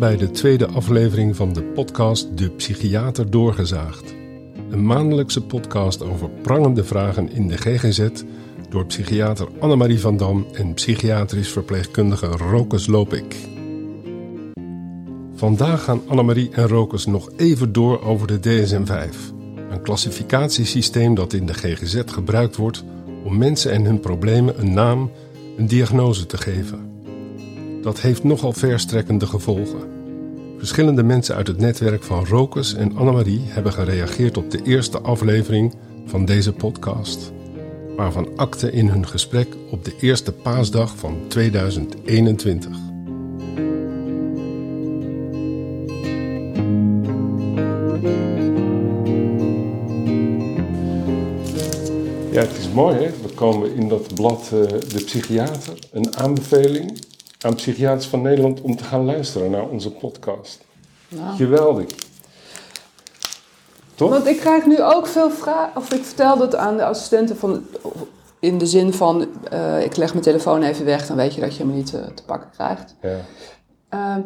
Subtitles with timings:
[0.00, 4.14] Bij de tweede aflevering van de podcast De Psychiater Doorgezaagd.
[4.70, 8.08] Een maandelijkse podcast over prangende vragen in de GGZ
[8.68, 13.36] door psychiater Annemarie van Dam en psychiatrisch verpleegkundige Rokus Lopik.
[15.34, 19.16] Vandaag gaan Annemarie en Rokus nog even door over de DSM-5,
[19.70, 22.84] een klassificatiesysteem dat in de GGZ gebruikt wordt
[23.24, 25.10] om mensen en hun problemen een naam,
[25.56, 26.90] een diagnose te geven.
[27.82, 29.98] Dat heeft nogal verstrekkende gevolgen.
[30.58, 35.74] Verschillende mensen uit het netwerk van Rokus en Annemarie hebben gereageerd op de eerste aflevering
[36.06, 37.32] van deze podcast,
[37.96, 42.76] waarvan akte in hun gesprek op de eerste paasdag van 2021.
[52.30, 53.10] Ja, het is mooi hè.
[53.22, 57.08] We komen in dat blad uh, De Psychiater, een aanbeveling
[57.40, 60.64] aan psychiaters van Nederland om te gaan luisteren naar onze podcast.
[61.08, 61.36] Nou.
[61.36, 61.86] Geweldig.
[63.94, 64.10] Toch?
[64.10, 67.66] Want ik krijg nu ook veel vragen, of ik vertel dat aan de assistenten van,
[68.40, 71.56] in de zin van, uh, ik leg mijn telefoon even weg, dan weet je dat
[71.56, 72.94] je hem niet uh, te pakken krijgt.
[73.02, 73.16] Ja.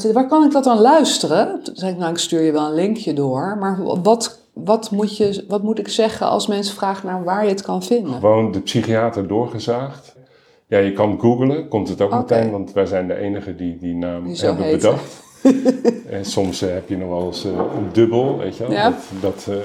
[0.04, 1.62] Uh, waar kan ik dat dan luisteren?
[1.62, 5.16] Toen zei ik, nou, ik stuur je wel een linkje door, maar wat, wat, moet
[5.16, 8.14] je, wat moet ik zeggen als mensen vragen naar waar je het kan vinden?
[8.14, 10.13] Gewoon de psychiater doorgezaagd.
[10.74, 13.94] Ja, je kan googlen, komt het ook meteen, want wij zijn de enige die die
[13.94, 15.22] naam hebben bedacht.
[16.16, 18.72] en soms uh, heb je nog wel eens uh, een dubbel, weet je wel.
[18.72, 18.90] Ja.
[18.90, 19.56] Dat, dat, uh,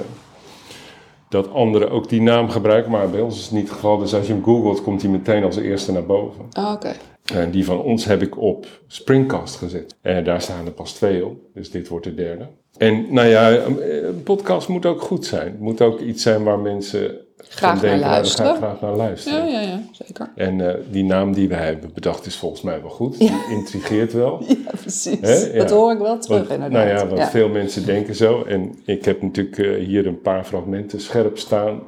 [1.29, 3.97] dat anderen ook die naam gebruiken, maar bij ons is het niet het geval.
[3.97, 6.45] Dus als je hem googelt, komt hij meteen als eerste naar boven.
[6.57, 6.91] Oh, oké.
[7.33, 9.95] En die van ons heb ik op Springcast gezet.
[10.01, 12.47] En daar staan er pas twee op, dus dit wordt de derde.
[12.77, 15.51] En nou ja, een podcast moet ook goed zijn.
[15.51, 18.55] Het moet ook iets zijn waar mensen graag naar luisteren.
[18.55, 19.51] graag naar luisteren.
[19.51, 20.31] Ja, ja, ja, zeker.
[20.35, 23.17] En uh, die naam die wij hebben bedacht is volgens mij wel goed.
[23.17, 24.43] Die intrigeert wel.
[24.47, 25.53] Ja, precies.
[25.53, 26.71] Dat hoor ik wel terug inderdaad.
[26.71, 28.43] Nou ja, want veel mensen denken zo.
[28.43, 31.79] En ik heb natuurlijk uh, hier een paar fragmenten scherp staan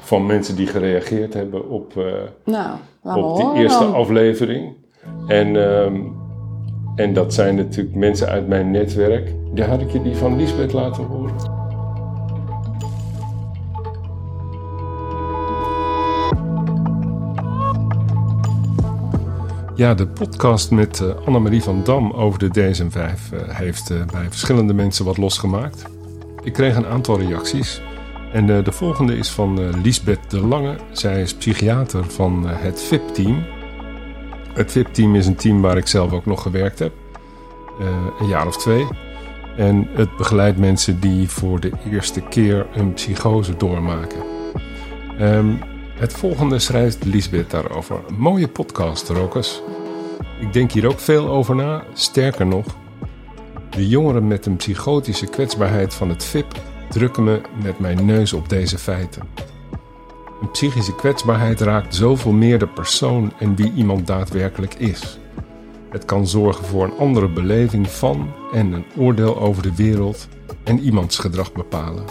[0.00, 2.12] van mensen die gereageerd hebben op, uh,
[2.44, 4.74] nou, op die eerste aflevering.
[5.26, 6.16] En, um,
[6.96, 9.34] en dat zijn natuurlijk mensen uit mijn netwerk.
[9.54, 11.53] Daar had ik je die van Lisbeth laten horen.
[19.76, 24.26] Ja, de podcast met uh, Annemarie van Dam over de DSM-5 uh, heeft uh, bij
[24.28, 25.84] verschillende mensen wat losgemaakt.
[26.42, 27.82] Ik kreeg een aantal reacties.
[28.32, 30.76] En de volgende is van Lisbeth de Lange.
[30.92, 33.44] Zij is psychiater van het VIP-team.
[34.52, 36.92] Het VIP-team is een team waar ik zelf ook nog gewerkt heb.
[38.20, 38.86] een jaar of twee.
[39.56, 44.22] En het begeleidt mensen die voor de eerste keer een psychose doormaken.
[45.20, 45.58] Um,
[45.94, 48.00] het volgende schrijft Lisbeth daarover.
[48.16, 49.62] mooie podcast, Rokus.
[50.40, 51.84] Ik denk hier ook veel over na.
[51.92, 52.66] Sterker nog,
[53.70, 56.60] de jongeren met een psychotische kwetsbaarheid van het VIP
[56.90, 59.22] drukken me met mijn neus op deze feiten.
[60.40, 65.18] Een psychische kwetsbaarheid raakt zoveel meer de persoon en wie iemand daadwerkelijk is.
[65.90, 70.28] Het kan zorgen voor een andere beleving van en een oordeel over de wereld
[70.64, 72.04] en iemands gedrag bepalen.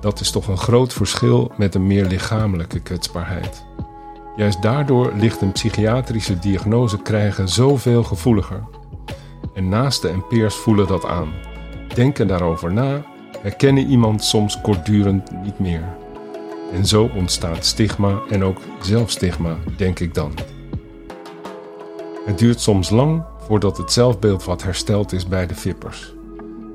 [0.00, 3.64] Dat is toch een groot verschil met een meer lichamelijke kwetsbaarheid.
[4.36, 8.64] Juist daardoor ligt een psychiatrische diagnose krijgen zoveel gevoeliger.
[9.54, 11.32] En naasten en peers voelen dat aan,
[11.94, 13.04] denken daarover na,
[13.40, 15.84] herkennen iemand soms kortdurend niet meer.
[16.72, 20.32] En zo ontstaat stigma en ook zelfstigma, denk ik dan.
[22.26, 26.14] Het duurt soms lang voordat het zelfbeeld wat hersteld is bij de vippers.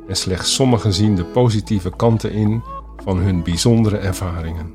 [0.08, 2.64] En slechts sommigen zien de positieve kanten in
[3.04, 4.74] van hun bijzondere ervaringen.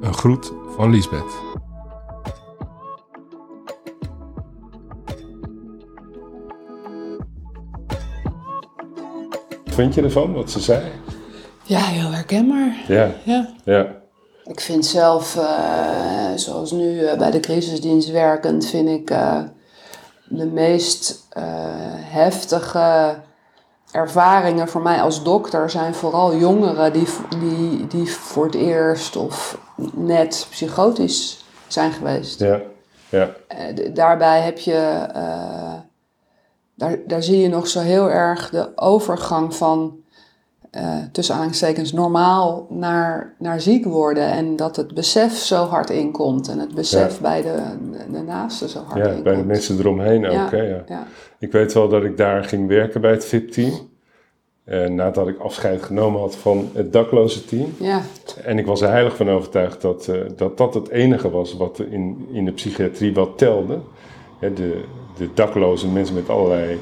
[0.00, 1.32] Een groet van Lisbeth.
[9.64, 10.82] Wat vind je ervan, wat ze zei?
[11.64, 12.84] Ja, heel herkenbaar.
[12.88, 13.10] Ja.
[13.24, 13.54] ja.
[13.64, 14.00] ja.
[14.44, 19.42] Ik vind zelf, uh, zoals nu uh, bij de crisisdienst werkend, vind ik uh,
[20.28, 21.28] de meest
[22.00, 23.16] heftige
[23.92, 27.06] ervaringen voor mij als dokter zijn vooral jongeren die,
[27.40, 29.58] die, die voor het eerst of
[29.94, 32.40] net psychotisch zijn geweest.
[32.40, 32.60] Ja,
[33.08, 33.30] ja.
[33.76, 35.72] Uh, daarbij heb je, uh,
[36.74, 40.02] daar, daar zie je nog zo heel erg de overgang van
[40.76, 44.24] uh, tussen aanhalingstekens normaal naar, naar ziek worden.
[44.24, 46.48] En dat het besef zo hard inkomt.
[46.48, 47.62] En het besef bij de,
[48.10, 49.24] de, naasten zo hard ja, inkomt.
[49.24, 50.32] bij de mensen eromheen ook.
[50.32, 51.06] Ja, hè, ja.
[51.42, 53.72] Ik weet wel dat ik daar ging werken bij het VIP-team.
[54.64, 57.74] En nadat ik afscheid genomen had van het dakloze team.
[57.78, 58.02] Ja.
[58.44, 61.78] En ik was er heilig van overtuigd dat, uh, dat dat het enige was wat
[61.78, 63.78] in, in de psychiatrie wat telde.
[64.40, 64.84] de,
[65.16, 66.78] de dakloze mensen met allerlei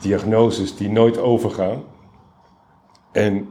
[0.00, 1.82] diagnoses die nooit overgaan.
[3.12, 3.48] En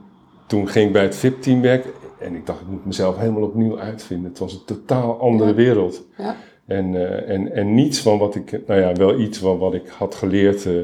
[0.48, 3.80] toen ging ik bij het VIP-team werken en ik dacht, ik moet mezelf helemaal opnieuw
[3.80, 4.30] uitvinden.
[4.30, 6.04] Het was een totaal andere wereld.
[6.18, 6.36] Ja.
[6.68, 9.88] En, uh, en, en niets van wat ik, nou ja, wel iets van wat ik
[9.88, 10.84] had geleerd uh,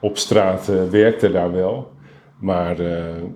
[0.00, 1.92] op straat uh, werkte daar wel.
[2.40, 2.80] Maar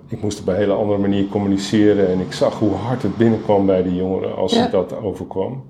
[0.07, 3.65] ik moest op een hele andere manier communiceren en ik zag hoe hard het binnenkwam
[3.65, 4.67] bij die jongeren als ja.
[4.67, 5.63] dat overkwam.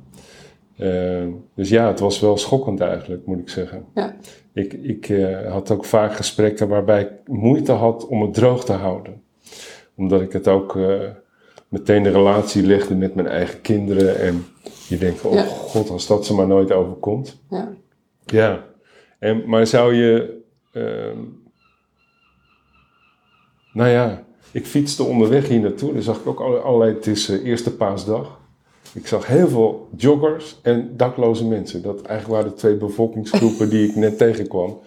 [1.55, 3.85] dus ja, het was wel schokkend eigenlijk, moet ik zeggen.
[3.95, 4.15] Ja.
[4.53, 5.13] Ik, ik
[5.47, 9.21] had ook vaak gesprekken waarbij ik moeite had om het droog te houden.
[9.95, 10.77] Omdat ik het ook
[11.69, 14.19] meteen de relatie legde met mijn eigen kinderen.
[14.19, 14.45] En
[14.87, 17.41] je denkt, oh god, als dat ze maar nooit overkomt.
[17.49, 17.73] Ja.
[18.25, 18.65] Ja.
[19.19, 20.37] En, maar zou je...
[20.73, 21.17] Uh,
[23.73, 25.93] nou ja, ik fietste onderweg hier naartoe.
[25.93, 28.39] Dan zag ik ook allerlei, het is uh, eerste paasdag.
[28.93, 31.81] Ik zag heel veel joggers en dakloze mensen.
[31.81, 34.79] Dat eigenlijk waren de twee bevolkingsgroepen die ik net tegenkwam.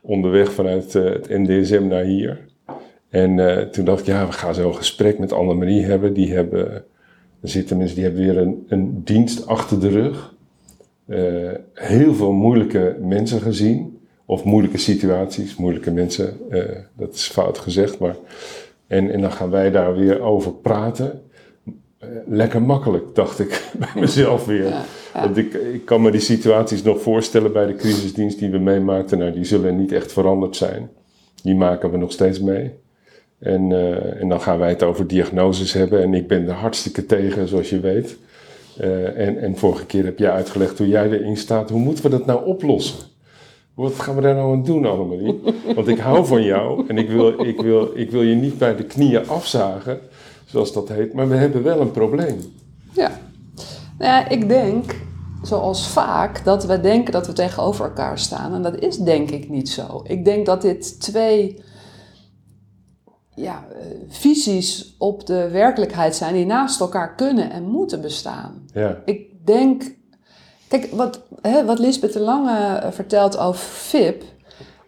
[0.00, 2.46] Onderweg vanuit uh, het NDSM naar hier.
[3.08, 6.12] En uh, toen dacht ik, ja, we gaan zo een gesprek met Annemarie hebben.
[6.12, 6.84] Die hebben,
[7.48, 10.34] zitten mensen die hebben weer een, een dienst achter de rug.
[11.08, 13.98] Uh, heel veel moeilijke mensen gezien.
[14.24, 16.36] Of moeilijke situaties, moeilijke mensen.
[16.50, 16.64] Uh,
[16.96, 18.16] dat is fout gezegd, maar...
[18.86, 21.22] En, en dan gaan wij daar weer over praten.
[22.26, 24.74] lekker makkelijk, dacht ik bij mezelf weer.
[25.12, 29.18] Want ik, ik kan me die situaties nog voorstellen bij de crisisdienst die we meemaakten.
[29.18, 30.90] Nou, die zullen niet echt veranderd zijn.
[31.42, 32.72] Die maken we nog steeds mee.
[33.38, 36.02] En, uh, en dan gaan wij het over diagnoses hebben.
[36.02, 38.16] En ik ben er hartstikke tegen, zoals je weet.
[38.80, 41.70] Uh, en, en vorige keer heb jij uitgelegd hoe jij erin staat.
[41.70, 42.98] Hoe moeten we dat nou oplossen?
[43.74, 45.40] Wat gaan we daar nou aan doen, Annemarie?
[45.74, 48.76] Want ik hou van jou en ik wil, ik, wil, ik wil je niet bij
[48.76, 49.98] de knieën afzagen,
[50.44, 51.12] zoals dat heet.
[51.12, 52.38] Maar we hebben wel een probleem.
[52.92, 53.20] Ja.
[53.98, 54.94] Nou ja, ik denk,
[55.42, 58.54] zoals vaak, dat we denken dat we tegenover elkaar staan.
[58.54, 60.02] En dat is denk ik niet zo.
[60.04, 61.62] Ik denk dat dit twee
[63.36, 68.68] ja, eh, visies op de werkelijkheid zijn die naast elkaar kunnen en moeten bestaan.
[68.72, 69.02] Ja.
[69.04, 69.94] Ik denk,
[70.68, 74.22] kijk, wat, hè, wat Lisbeth de Lange eh, vertelt over VIP,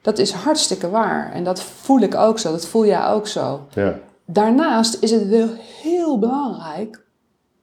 [0.02, 1.32] dat is hartstikke waar.
[1.32, 3.66] En dat voel ik ook zo, dat voel jij ook zo.
[3.74, 3.98] Ja.
[4.26, 5.48] Daarnaast is het wel
[5.82, 7.06] heel belangrijk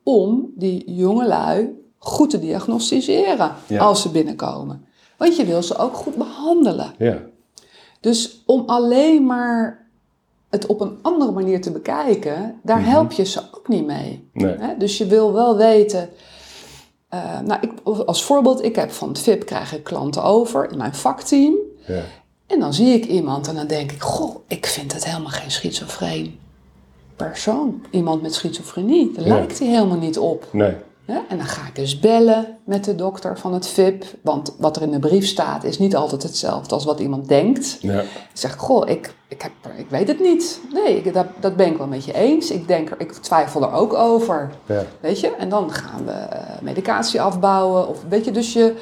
[0.03, 4.85] om die jongelui goed te diagnosticeren als ze binnenkomen.
[5.17, 6.93] Want je wil ze ook goed behandelen.
[6.97, 7.17] Ja.
[7.99, 9.84] Dus om alleen maar
[10.49, 12.89] het op een andere manier te bekijken, daar mhm.
[12.89, 14.29] help je ze ook niet mee.
[14.33, 14.57] Nee.
[14.77, 16.09] Dus je wil wel weten.
[17.13, 17.71] Uh, nou, ik,
[18.05, 21.55] als voorbeeld, ik heb van het VIP krijg ik klanten over in mijn vakteam.
[21.87, 22.01] Ja.
[22.47, 25.51] En dan zie ik iemand en dan denk ik, goh, ik vind het helemaal geen
[25.51, 26.39] schizofreen
[27.15, 27.85] persoon.
[27.89, 30.47] Iemand met schizofrenie, daar lijkt hij helemaal niet op.
[30.51, 30.73] Nee.
[31.07, 34.03] Ja, en dan ga ik dus bellen met de dokter van het VIP.
[34.21, 37.77] Want wat er in de brief staat is niet altijd hetzelfde als wat iemand denkt.
[37.81, 37.99] Ja.
[38.01, 40.59] Ik zeg, goh, ik, ik, heb, ik weet het niet.
[40.73, 42.51] Nee, ik, dat, dat ben ik wel met je eens.
[42.51, 44.51] Ik, denk er, ik twijfel er ook over.
[44.65, 44.83] Ja.
[44.99, 45.35] Weet je?
[45.35, 47.87] En dan gaan we uh, medicatie afbouwen.
[47.87, 48.75] Of, weet je, dus je,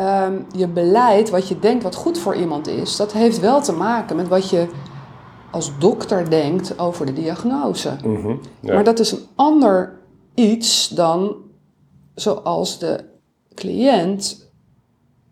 [0.00, 2.96] um, je beleid, wat je denkt wat goed voor iemand is...
[2.96, 4.66] dat heeft wel te maken met wat je
[5.50, 7.96] als dokter denkt over de diagnose.
[8.04, 8.74] Mm -hmm, ja.
[8.74, 9.97] Maar dat is een ander
[10.38, 11.36] iets dan
[12.14, 13.04] zoals de
[13.54, 14.46] cliënt.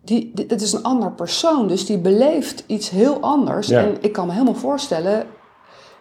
[0.04, 3.70] Die, dit is een ander persoon, dus die beleeft iets heel anders.
[3.70, 5.26] En ik kan me helemaal voorstellen,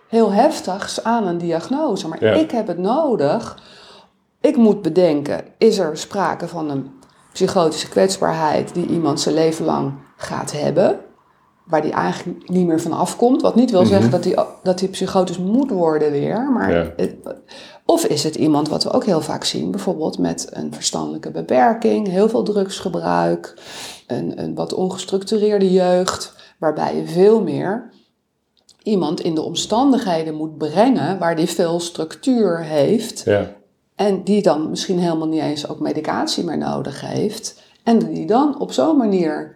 [0.07, 2.07] heel heftigs aan een diagnose.
[2.07, 3.63] Maar ik heb het nodig.
[4.41, 6.91] Ik moet bedenken, is er sprake van een
[7.33, 10.99] psychotische kwetsbaarheid die iemand zijn leven lang gaat hebben?
[11.65, 13.41] waar die eigenlijk niet meer van afkomt.
[13.41, 13.89] Wat niet wil mhm.
[13.89, 16.51] zeggen dat hij dat die psychotisch moet worden weer.
[16.51, 16.93] Maar
[17.85, 22.07] of is het iemand wat we ook heel vaak zien, bijvoorbeeld met een verstandelijke beperking,
[22.07, 23.53] heel veel drugsgebruik,
[24.07, 27.89] een, een wat ongestructureerde jeugd, waarbij je veel meer
[28.83, 33.23] iemand in de omstandigheden moet brengen waar die veel structuur heeft.
[33.23, 33.53] Ja.
[33.95, 37.61] En die dan misschien helemaal niet eens ook medicatie meer nodig heeft.
[37.83, 39.55] En die dan op zo'n manier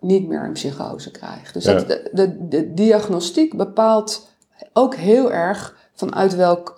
[0.00, 1.54] niet meer een psychose krijgt.
[1.54, 4.28] Dus dat, de, de, de, diagnostiek bepaalt
[4.72, 6.77] ook heel erg vanuit welk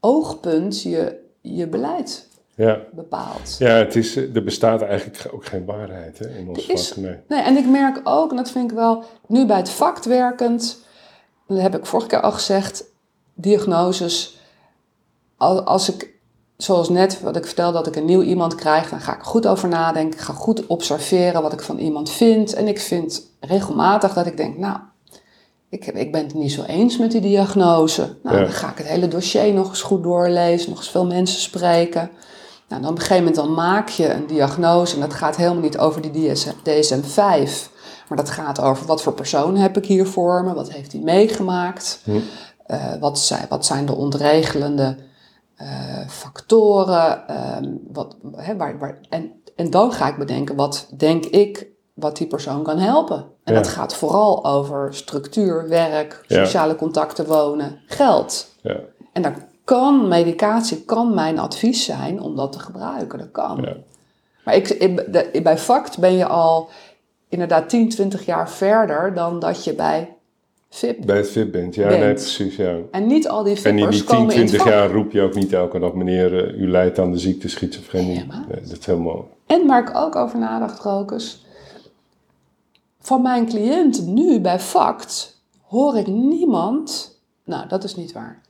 [0.00, 2.78] oogpunt je je beleid ja.
[2.92, 3.56] bepaalt.
[3.58, 6.96] Ja, het is, er bestaat eigenlijk ook geen waarheid hè, in ons is, vak.
[6.96, 7.16] Nee.
[7.28, 10.84] nee, en ik merk ook, en dat vind ik wel, nu bij het vak werkend,
[11.46, 12.84] dat heb ik vorige keer al gezegd,
[13.34, 14.38] diagnoses,
[15.36, 16.18] als ik
[16.62, 19.46] zoals net wat ik vertelde, dat ik een nieuw iemand krijg, dan ga ik goed
[19.46, 20.18] over nadenken.
[20.18, 22.54] Ik ga goed observeren wat ik van iemand vind.
[22.54, 24.78] En ik vind regelmatig dat ik denk, nou,
[25.70, 28.16] ik, heb, ik ben het niet zo eens met die diagnose.
[28.22, 31.40] Nou, dan ga ik het hele dossier nog eens goed doorlezen, nog eens veel mensen
[31.40, 32.10] spreken.
[32.68, 35.62] Nou, dan op een gegeven moment dan maak je een diagnose en dat gaat helemaal
[35.62, 37.68] niet over die DSM-5.
[38.08, 41.00] Maar dat gaat over wat voor persoon heb ik hier voor me, wat heeft hij
[41.00, 42.18] meegemaakt, Hm.
[42.66, 44.96] eh, wat, zijn, wat zijn de ontregelende
[45.56, 45.68] eh,
[46.08, 51.66] factoren, ehm, wat, hè, waar, waar, en, en dan ga ik bedenken, wat denk ik
[52.00, 53.16] wat die persoon kan helpen.
[53.44, 53.60] En Ja.
[53.60, 56.44] dat gaat vooral over structuur, werk, Ja.
[56.44, 58.48] sociale contacten, wonen, geld.
[58.62, 58.76] Ja.
[59.12, 63.18] En dan kan medicatie, kan mijn advies zijn om dat te gebruiken.
[63.18, 63.58] Dat kan.
[63.62, 63.76] Ja.
[64.44, 66.68] Maar ik, bij FACT ben je al
[67.28, 70.14] inderdaad 10, 20 jaar verder dan dat je bij
[70.70, 71.06] VIP.
[71.06, 72.00] Bij het bent, ja, Bent.
[72.00, 72.76] nee, precies, ja.
[72.90, 74.68] En niet al die En in VIP'ers die 10, komen in het 20 vak.
[74.68, 78.14] jaar roep je ook niet elke dag, meneer, eh, u lijdt aan de ziekte schizofrenie.
[78.48, 79.28] Nee, dat is helemaal...
[79.46, 81.44] En waar ik ook over nadacht, Rokus.
[83.00, 87.14] Van mijn cliënten nu bij FACT hoor ik niemand.
[87.44, 88.40] Nou, dat is niet waar.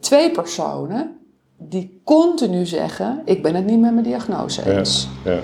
[0.00, 1.16] Twee personen
[1.56, 5.08] die continu zeggen: Ik ben het niet met mijn diagnose Ja, eens.
[5.24, 5.40] ja.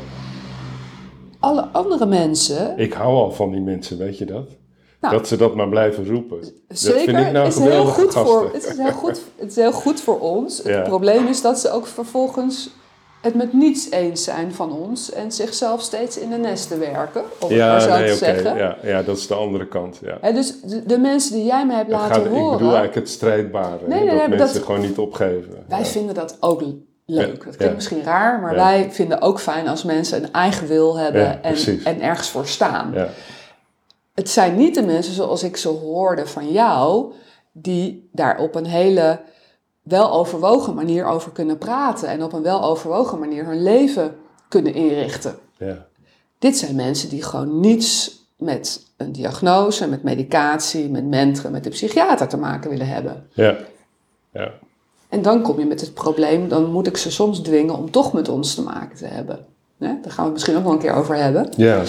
[1.40, 2.78] Alle andere mensen.
[2.78, 4.48] Ik hou al van die mensen, weet je dat?
[5.00, 6.44] Nou, dat ze dat maar blijven roepen.
[6.68, 8.24] Zeker, dat vind ik nou het is heel goed gasten.
[8.26, 10.60] voor, het is heel goed, het is heel goed voor ons.
[10.64, 10.70] Ja.
[10.70, 12.70] Het probleem is dat ze ook vervolgens
[13.24, 17.52] het met niets eens zijn van ons en zichzelf steeds in de nesten werken, maar
[17.52, 18.56] Ja, zo nee, te zeggen.
[18.56, 20.00] Ja, ja, dat is de andere kant.
[20.02, 20.32] Ja.
[20.32, 22.94] Dus de, de mensen die jij me hebt Het laten gaat, ik horen, bedoel eigenlijk
[22.94, 23.78] het strijdbare.
[23.86, 25.64] Nee, nee, dat mensen dat- gewoon niet opgeven.
[25.68, 25.84] wij Ja.
[25.84, 26.62] vinden dat ook
[27.06, 27.44] leuk.
[27.44, 31.42] Dat klinkt misschien raar, maar wij vinden ook fijn als mensen een eigen wil hebben
[31.42, 32.90] en, en ergens voor staan.
[32.94, 33.08] Ja.
[34.14, 37.12] Het zijn niet de mensen zoals ik ze hoorde van jou,
[37.52, 39.20] die daar op een hele
[39.84, 44.16] weloverwogen manier over kunnen praten en op een weloverwogen manier hun leven
[44.48, 45.38] kunnen inrichten.
[45.58, 45.86] Ja.
[46.38, 51.70] Dit zijn mensen die gewoon niets met een diagnose, met medicatie, met mentoren, met de
[51.70, 53.26] psychiater te maken willen hebben.
[53.32, 53.56] Ja.
[54.32, 54.52] Ja.
[55.08, 58.12] En dan kom je met het probleem, dan moet ik ze soms dwingen om toch
[58.12, 59.46] met ons te maken te hebben.
[59.78, 61.48] Daar gaan we het misschien ook wel een keer over hebben.
[61.56, 61.82] Ja.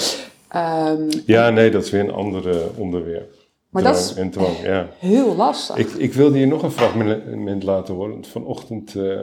[0.48, 3.35] Ehm, ja, nee, dat is weer een ander eh, onderwerp.
[3.84, 4.88] Maar dat is- En dwang, ja.
[5.00, 5.76] heel lastig.
[5.78, 8.26] Ik, ik wilde je nog een fragment laten horen.
[8.26, 9.22] Vanochtend eh,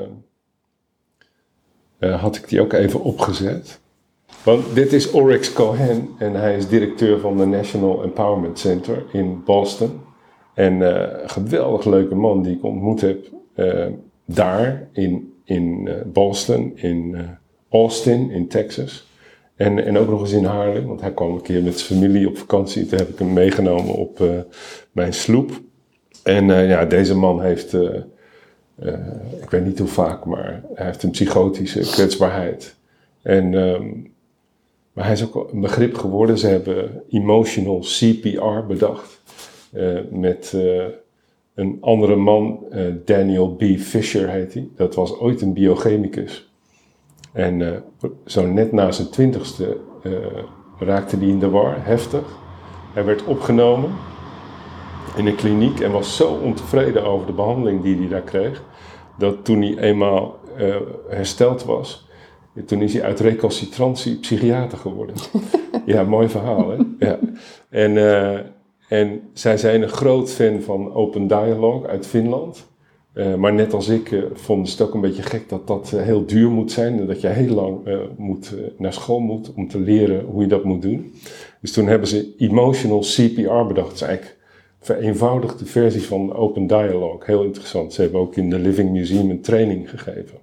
[1.99, 3.81] eh, had ik die ook even opgezet.
[4.45, 9.43] Want dit is Oryx Cohen en hij is directeur van de National Empowerment Center in
[9.45, 10.01] Boston.
[10.55, 13.87] En eh, een geweldig leuke man die ik ontmoet heb eh,
[14.25, 17.23] daar in, in eh, Boston, in eh,
[17.71, 19.07] Austin, in Texas.
[19.63, 22.29] En, en ook nog eens in Haarlem, want hij kwam een keer met zijn familie
[22.29, 22.87] op vakantie.
[22.87, 24.29] Toen heb ik hem meegenomen op eh,
[24.93, 25.51] mijn sloep.
[26.23, 27.95] En eh, ja, deze man heeft, eh,
[28.79, 28.95] eh,
[29.43, 32.75] ik weet niet hoe vaak, maar hij heeft een psychotische kwetsbaarheid.
[33.23, 33.87] En, ehm,
[34.93, 36.39] maar hij is ook een begrip geworden.
[36.39, 39.21] Ze hebben emotional CPR bedacht.
[39.73, 40.85] eh, met eh,
[41.55, 43.63] een andere man, eh, Daniel B.
[43.79, 44.69] Fisher heet hij.
[44.77, 46.52] Dat was ooit een biochemicus.
[47.33, 47.81] En eh,
[48.25, 50.13] zo net na zijn twintigste eh,
[50.79, 52.25] raakte hij in de war, heftig.
[52.93, 53.91] Hij werd opgenomen
[55.17, 58.63] in een kliniek en was zo ontevreden over de behandeling die hij daar kreeg,
[59.19, 60.77] dat toen hij eenmaal eh,
[61.09, 62.09] hersteld was,
[62.67, 65.17] toen is hij uit recalcitrantie psychiater geworden.
[65.87, 66.77] ja, mooi verhaal, hè?
[66.99, 67.19] Ja.
[67.69, 67.97] En,
[68.89, 72.72] en zij zijn een groot fan van Open Dialogue uit Finland.
[73.13, 75.93] Eh, maar net als ik eh, vonden ze het ook een beetje gek dat dat
[75.93, 76.99] eh, heel duur moet zijn.
[76.99, 77.79] En dat je heel lang
[78.17, 81.15] moet, naar school moet om te leren hoe je dat moet doen.
[81.61, 83.89] Dus toen hebben ze emotional CPR bedacht.
[83.89, 84.37] Dat is eigenlijk
[84.79, 87.21] een vereenvoudigde versie van Open Dialogue.
[87.25, 87.93] Heel interessant.
[87.93, 90.39] Ze hebben ook in de Living Museum een training gegeven.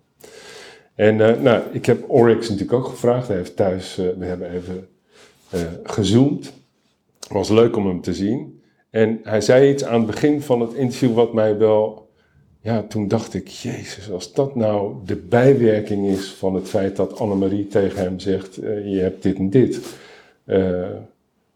[0.95, 3.27] En nou, ik heb Oryx natuurlijk ook gevraagd.
[3.27, 4.87] Hij heeft thuis, we hebben even
[5.83, 6.53] gezoomd.
[7.19, 8.61] Het was leuk om hem te zien.
[8.89, 12.08] En hij zei iets aan het begin van het interview wat mij wel
[12.61, 17.19] ja, toen dacht ik, jezus, als dat nou de bijwerking is van het feit dat
[17.19, 19.97] Annemarie tegen hem zegt, eh, je hebt dit en dit.
[20.45, 20.89] eh,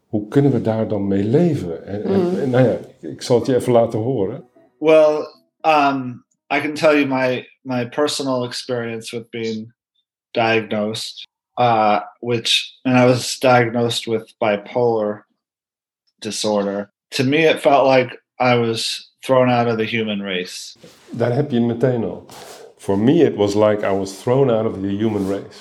[0.08, 1.86] hoe kunnen we daar dan mee leven?
[1.86, 2.76] En, en- en nou ja,
[3.08, 4.44] ik zal het je even laten horen.
[4.78, 5.26] Well,
[5.62, 9.72] um, I can tell you my my personal experience with being
[10.30, 11.26] diagnosed,
[11.60, 15.26] uh, which and I was diagnosed with bipolar
[16.18, 16.92] disorder.
[17.08, 20.76] To me, it felt like I was thrown out of the human race.
[21.10, 22.24] Daar heb je meteen al.
[22.76, 25.58] For me it was like I was thrown out of the human race.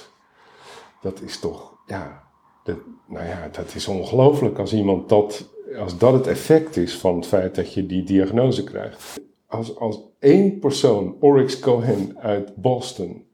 [1.01, 2.23] Dat is toch, ja,
[2.63, 2.77] dat,
[3.07, 7.27] nou ja, dat is ongelooflijk als iemand dat, als dat het effect is van het
[7.27, 9.21] feit dat je die diagnose krijgt.
[9.47, 13.25] Als, als één persoon, Oryx Cohen uit Boston,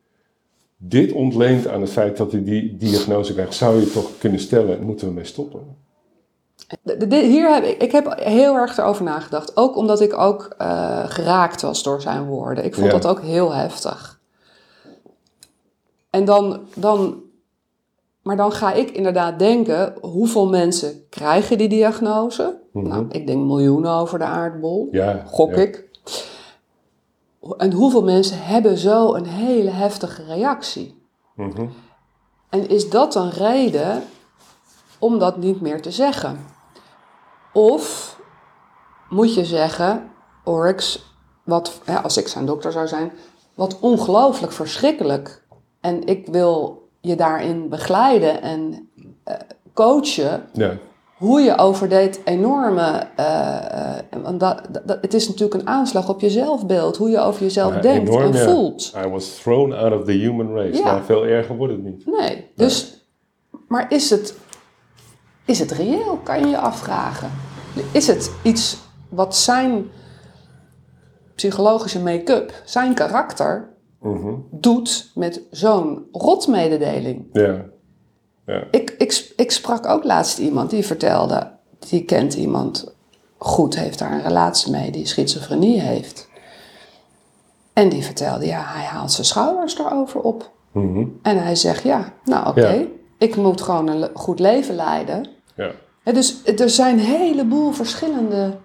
[0.78, 4.84] dit ontleent aan het feit dat hij die diagnose krijgt, zou je toch kunnen stellen,
[4.84, 5.78] moeten we mee stoppen?
[6.82, 9.58] De- de- hier heb ik, ik heb heel erg erover nagedacht.
[9.58, 12.66] Ook omdat ik ook eh, geraakt was door zijn woorden.
[12.66, 12.92] Ik vond Ja.
[12.92, 14.20] dat ook heel heftig.
[16.10, 17.22] En dan, dan.
[18.22, 22.60] maar dan ga ik inderdaad denken, hoeveel mensen krijgen die diagnose?
[22.72, 22.88] Mhm.
[22.88, 25.62] Nou, ik denk miljoenen over de aardbol, Ja, gok ja.
[25.62, 25.88] ik.
[27.58, 31.02] En hoeveel mensen hebben zo een hele heftige reactie?
[31.36, 31.66] Mhm.
[32.50, 34.04] En is dat een reden
[35.00, 36.46] om dat niet meer te zeggen?
[37.60, 38.18] Of
[39.10, 40.04] moet je zeggen,
[40.44, 41.14] Oryx,
[41.44, 43.12] wat, als ik zijn dokter zou zijn,
[43.56, 45.44] wat ongelooflijk verschrikkelijk.
[45.82, 48.90] En ik wil je daarin begeleiden en
[49.24, 49.36] eh,
[49.74, 50.78] coachen Ja.
[51.18, 53.08] hoe je over dit enorme.
[53.16, 57.20] eh, eh, want dat, dat, het is natuurlijk een aanslag op je zelfbeeld, hoe je
[57.20, 58.44] over jezelf Ja, denkt enorm, en ja.
[58.50, 58.94] voelt.
[59.06, 60.78] I was thrown out of the human race.
[60.78, 60.84] Ja.
[60.84, 62.06] Nou, veel erger wordt het niet.
[62.06, 63.06] Nee, dus,
[63.68, 64.38] maar is het,
[65.46, 67.32] is het reëel, kan je je afvragen.
[67.92, 68.78] Is het iets
[69.10, 69.86] wat zijn
[71.36, 73.68] psychologische make-up, zijn karakter,
[74.02, 74.34] Mhm.
[74.52, 77.26] doet met zo'n rotmededeling?
[77.34, 77.66] Ja.
[78.72, 81.52] Ik, ik, ik sprak ook laatst iemand die vertelde,
[81.90, 82.94] die kent iemand
[83.38, 86.28] goed, heeft daar een relatie mee, die schizofrenie heeft.
[87.74, 90.52] En die vertelde, ja, hij haalt zijn schouders erover op.
[90.72, 91.06] Mhm.
[91.22, 92.86] En hij zegt, ja, nou oké, Ja.
[93.18, 95.28] ik moet gewoon een goed leven leiden.
[95.56, 95.72] Ja.
[96.04, 98.58] Dus er zijn een heleboel verschillende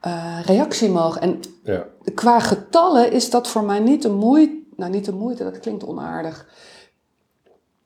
[0.00, 1.20] eh reactiemogen.
[1.20, 1.86] En Ja.
[2.14, 5.84] qua getallen is dat voor mij niet de moeite, nou niet de moeite, dat klinkt
[5.86, 6.48] onaardig.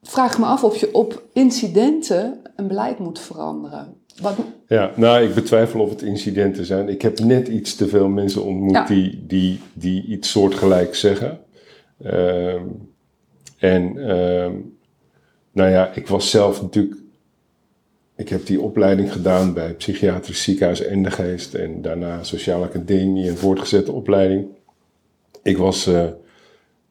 [0.02, 3.94] Vraag me af of je op incidenten een beleid moet veranderen.
[4.20, 4.34] Wat,
[4.68, 6.88] Ja, nou, ik betwijfel of het incidenten zijn.
[6.88, 8.84] Ik heb net iets te veel mensen ontmoet Ja.
[8.86, 11.40] die, die, die iets soortgelijks zeggen.
[12.02, 12.64] Ehm,
[13.58, 14.52] en ehm,
[15.52, 17.00] nou ja, ik was zelf natuurlijk.
[18.16, 23.92] Ik heb die opleiding gedaan bij Psychiatrisch Ziekenhuis Endegeest en daarna Sociale Academie en voortgezette
[23.92, 24.46] opleiding.
[25.42, 26.04] Ik was eh,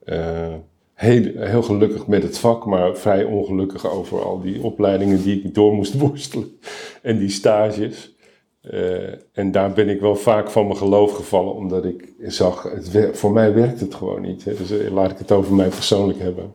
[0.04, 0.54] eh,
[0.94, 5.54] heel, heel gelukkig met het vak, maar vrij ongelukkig over al die opleidingen die ik
[5.54, 6.58] door moest worstelen
[7.02, 8.16] en die stages.
[8.62, 13.10] Eh, en daar ben ik wel vaak van mijn geloof gevallen, omdat ik zag, het
[13.18, 14.44] voor mij werkt het gewoon niet.
[14.44, 14.54] Hè.
[14.54, 16.54] Dus laat ik het over mij persoonlijk hebben.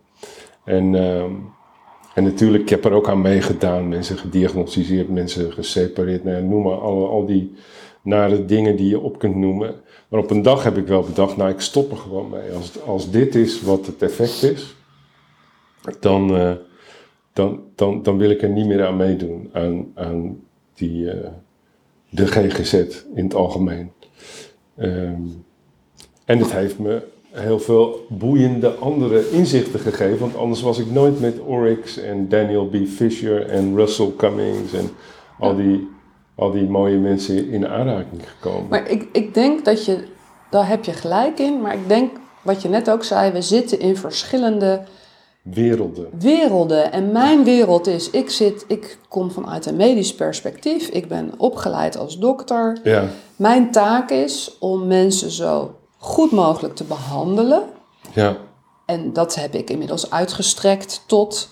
[0.65, 1.33] En, ehm,
[2.17, 6.79] en natuurlijk, ik heb er ook aan meegedaan, mensen gediagnosticeerd, mensen gesepareerd, nou noem maar
[6.79, 7.53] alle, al die
[8.03, 9.75] nare dingen die je op kunt noemen.
[10.09, 12.53] Maar op een dag heb ik wel bedacht, nou ik stop er gewoon mee.
[12.53, 14.77] Als, als dit is wat het effect is,
[16.01, 16.53] dan, eh,
[17.33, 20.41] dan, dan, dan wil ik er niet meer aan meedoen, aan, aan
[20.75, 21.31] die, eh,
[22.11, 22.73] de GGZ
[23.15, 23.93] in het algemeen.
[24.77, 25.23] Ehm,
[26.25, 27.03] en het heeft me
[27.37, 32.67] heel veel boeiende andere inzichten gegeven, want anders was ik nooit met Oryx en Daniel
[32.67, 32.77] B.
[32.89, 34.91] Fisher en Russell Cummings en
[35.39, 35.89] al die,
[36.35, 38.69] al die mooie mensen in aanraking gekomen.
[38.69, 39.99] maar ik, ik denk dat je,
[40.51, 42.11] daar heb je gelijk in, maar ik denk
[42.43, 44.83] wat je net ook zei, we zitten in verschillende
[45.43, 46.09] Werelden.
[46.19, 46.93] werelden.
[46.93, 51.97] En mijn wereld is, ik zit, ik kom vanuit een medisch perspectief, ik ben opgeleid
[51.97, 52.79] als dokter.
[52.83, 53.05] Ja,
[53.37, 55.75] Mijn taak is om mensen zo
[56.07, 57.63] goed mogelijk te behandelen.
[58.15, 58.37] ja,
[58.87, 61.49] En dat heb ik inmiddels uitgestrekt tot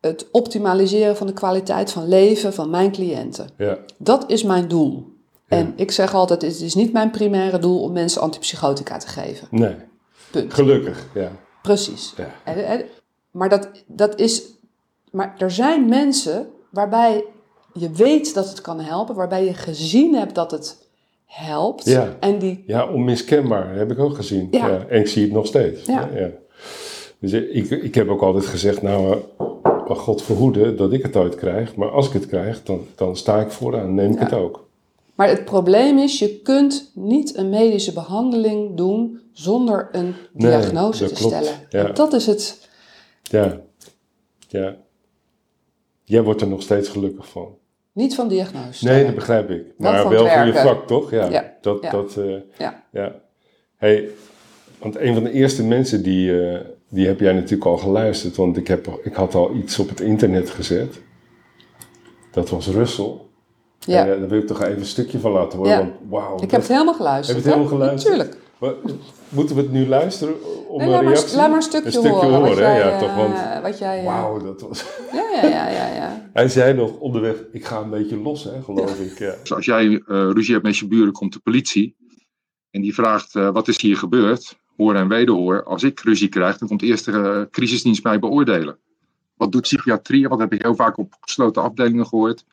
[0.00, 3.48] het optimaliseren van de kwaliteit van leven van mijn cliënten.
[3.58, 5.14] ja, Dat is mijn doel.
[5.48, 9.48] En ik zeg altijd, het is niet mijn primaire doel om mensen antipsychotica te geven.
[9.50, 9.76] nee.
[10.30, 10.54] Punt.
[10.54, 11.30] Gelukkig, ja.
[11.62, 12.12] Precies.
[12.16, 12.30] Ja.
[12.44, 12.84] En- en-
[13.30, 14.42] Maar, dat, dat is,
[15.10, 17.24] maar er zijn mensen waarbij
[17.72, 20.85] je weet dat het kan helpen, waarbij je gezien hebt dat het
[21.26, 21.84] helpt.
[21.84, 22.16] Ja.
[22.20, 24.48] En die, Ja, onmiskenbaar, dat heb ik ook gezien.
[24.50, 24.66] Ja.
[24.68, 24.84] Ja.
[24.88, 25.84] en ik zie het nog steeds.
[25.86, 26.08] Ja.
[27.18, 31.34] Dus ik, ik heb ook altijd gezegd, nou, eh, God verhoede dat ik het ooit
[31.34, 31.74] krijg.
[31.76, 34.24] Maar als ik het krijg, dan, dan sta ik vooraan, neem ik Ja.
[34.24, 34.64] het ook.
[35.14, 41.06] maar het probleem is, je kunt niet een medische behandeling doen zonder een Nee, diagnose
[41.06, 41.34] te klopt.
[41.34, 41.52] stellen.
[41.68, 41.86] Ja.
[41.88, 42.68] En dat is het.
[43.22, 43.60] Ja,
[44.48, 44.76] ja.
[46.04, 47.48] Jij wordt er nog steeds gelukkig van.
[47.96, 49.62] Niet van diagnose Nee, dat begrijp ik.
[49.78, 51.10] Maar van wel voor je vak, toch?
[51.10, 51.82] Ja, Ja, dat...
[51.82, 51.90] ja.
[51.90, 52.84] dat eh, Ja.
[52.92, 53.14] ja.
[53.76, 54.08] Hey,
[54.78, 58.36] want een van de eerste mensen die, eh, die heb jij natuurlijk al geluisterd.
[58.36, 61.00] Want ik, heb, ik had al iets op het internet gezet.
[62.32, 63.12] Dat was Russell.
[63.78, 64.06] Ja.
[64.06, 65.72] En, eh, daar wil ik toch even een stukje van laten horen.
[65.72, 65.78] Ja.
[65.78, 66.34] Want wauw.
[66.34, 67.36] ik dat- heb het helemaal geluisterd.
[67.36, 68.16] Heb je het helemaal geluisterd?
[68.16, 68.44] Natuurlijk.
[69.28, 70.34] Moeten we het nu luisteren
[70.68, 71.36] om Nee, een laat, maar, reactie?
[71.36, 72.40] laat maar een stukje, horen.
[72.40, 73.14] wat jij, ja, eh, toch?
[73.14, 74.84] Want wat jij, eh, wauw, dat was...
[75.12, 76.28] Ja, ja, ja, ja, ja.
[76.32, 79.18] Hij zei nog onderweg, ik ga een beetje los, hè, geloof ik.
[79.18, 79.34] Ja.
[79.40, 81.96] Dus als jij eh, ruzie hebt met je buren, komt de politie.
[82.70, 84.58] En die vraagt, eh, wat is hier gebeurd?
[84.76, 85.64] Hoor en wederhoor.
[85.64, 88.78] Als ik ruzie krijg, dan komt eerst de crisisdienst mij beoordelen.
[89.34, 90.28] Wat doet psychiatrie?
[90.28, 92.44] Wat heb ik heel vaak op gesloten afdelingen gehoord.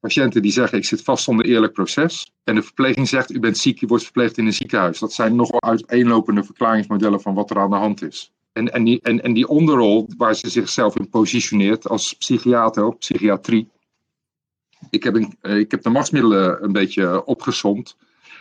[0.00, 2.32] Patiënten die zeggen, ik zit vast zonder eerlijk proces.
[2.44, 4.98] En de verpleging zegt, u bent ziek, u wordt verpleegd in een ziekenhuis.
[4.98, 8.32] Dat zijn nogal uiteenlopende verklaringsmodellen van wat er aan de hand is.
[8.52, 12.98] En, en, die, en, en die onderrol waar ze zichzelf in positioneert als psychiater of
[12.98, 13.68] psychiatrie.
[14.90, 17.96] Ik heb, een, eh, ik heb de machtsmiddelen een beetje opgezomd.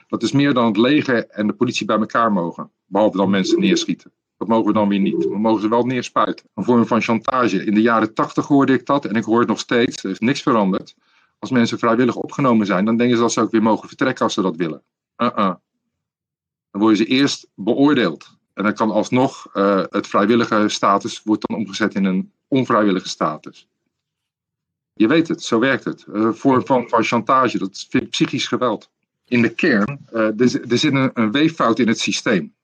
[0.08, 2.72] Dat is meer dan het leger en de politie bij elkaar mogen.
[2.86, 4.12] Behalve dan mensen neerschieten.
[4.38, 5.26] Dat mogen we dan weer niet.
[5.26, 6.46] We mogen ze wel neerspuiten.
[6.56, 7.66] Een vorm van chantage.
[7.66, 10.04] In de jaren tachtig hoorde ik dat en ik hoor het nog steeds.
[10.04, 10.96] Er is niks veranderd.
[11.40, 14.34] Als mensen vrijwillig opgenomen zijn, dan denken ze dat ze ook weer mogen vertrekken als
[14.34, 14.84] ze dat willen.
[15.18, 15.54] Uh-uh.
[16.72, 18.38] Dan worden ze eerst beoordeeld.
[18.54, 23.68] En dan kan alsnog uh, het vrijwillige status wordt dan omgezet in een onvrijwillige status.
[24.94, 26.06] Je weet het, zo werkt het.
[26.08, 28.90] Een vorm van, van chantage, dat ik psychisch geweld.
[29.26, 32.56] In de kern, uh, er, er zit een, een weeffout in het systeem.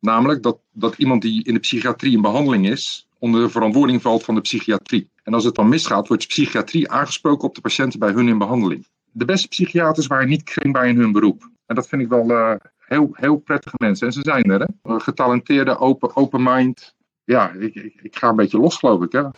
[0.00, 4.24] Namelijk dat, dat iemand die in de psychiatrie in behandeling is, onder de verantwoording valt
[4.24, 5.10] van de psychiatrie.
[5.22, 8.38] En als het dan misgaat, wordt de psychiatrie aangesproken op de patiënten bij hun in
[8.38, 8.86] behandeling.
[9.12, 11.50] De beste psychiaters waren niet kringbaar in hun beroep.
[11.66, 14.06] En dat vind ik wel uh, heel, heel prettige mensen.
[14.06, 14.98] En ze zijn er, hè?
[14.98, 16.94] Getalenteerde, open, open mind.
[17.24, 19.12] Ja, ik, ik, ik ga een beetje los, geloof ik.
[19.12, 19.18] Hè?
[19.18, 19.32] Ja,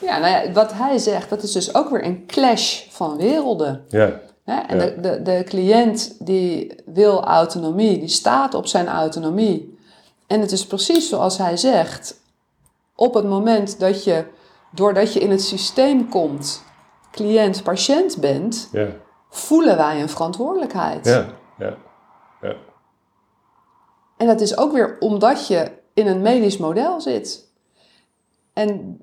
[0.00, 3.84] ja, nou ja, wat hij zegt, dat is dus ook weer een clash van werelden.
[3.88, 4.20] Ja.
[4.44, 4.84] En ja.
[4.84, 9.78] de, de, de cliënt die wil autonomie, die staat op zijn autonomie.
[10.26, 12.20] En het is precies zoals hij zegt.
[13.02, 14.24] Op het moment dat je,
[14.70, 16.62] doordat je in het systeem komt,
[17.10, 18.88] cliënt-patiënt bent, ja.
[19.30, 21.06] voelen wij een verantwoordelijkheid.
[21.06, 21.26] Ja,
[21.58, 21.76] ja,
[22.42, 22.54] ja.
[24.16, 27.50] En dat is ook weer omdat je in een medisch model zit.
[28.52, 28.98] En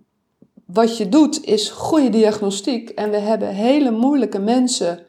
[0.66, 2.90] wat je doet is goede diagnostiek.
[2.90, 5.06] En we hebben hele moeilijke mensen,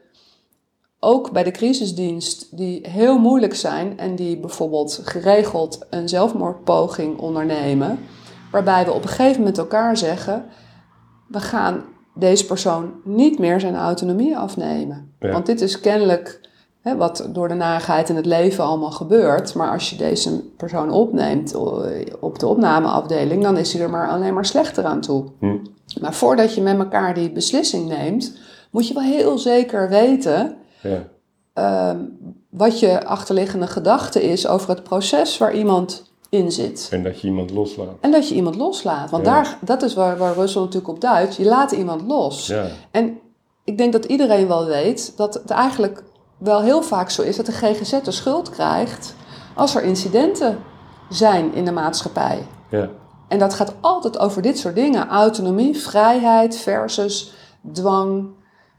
[0.99, 7.99] ook bij de crisisdienst, die heel moeilijk zijn en die bijvoorbeeld geregeld een zelfmoordpoging ondernemen.
[8.51, 10.45] Waarbij we op een gegeven moment elkaar zeggen:
[11.27, 11.83] we gaan
[12.13, 15.13] deze persoon niet meer zijn autonomie afnemen.
[15.19, 15.31] Ja.
[15.31, 16.39] Want dit is kennelijk
[16.81, 19.55] hè, wat door de narigheid in het leven allemaal gebeurt.
[19.55, 21.55] Maar als je deze persoon opneemt
[22.19, 25.25] op de opnameafdeling, dan is hij er maar alleen maar slechter aan toe.
[25.39, 25.57] Hm.
[26.01, 28.37] Maar voordat je met elkaar die beslissing neemt,
[28.71, 31.03] moet je wel heel zeker weten Ja.
[31.53, 31.97] ehm,
[32.49, 36.87] wat je achterliggende gedachte is over het proces waar iemand in zit.
[36.91, 37.95] En dat je iemand loslaat.
[37.99, 39.09] En dat je iemand loslaat.
[39.09, 39.33] Want Ja.
[39.33, 41.35] daar, dat is waar, waar Russell natuurlijk op duidt.
[41.35, 42.47] Je laat iemand los.
[42.47, 42.67] Ja.
[42.91, 43.19] En
[43.63, 46.03] ik denk dat iedereen wel weet dat het eigenlijk
[46.37, 49.15] wel heel vaak zo is dat de GGZ de schuld krijgt
[49.55, 50.57] als er incidenten
[51.09, 52.47] zijn in de maatschappij.
[52.69, 52.89] Ja.
[53.27, 57.33] En dat gaat altijd over dit soort dingen: autonomie, vrijheid versus
[57.73, 58.25] dwang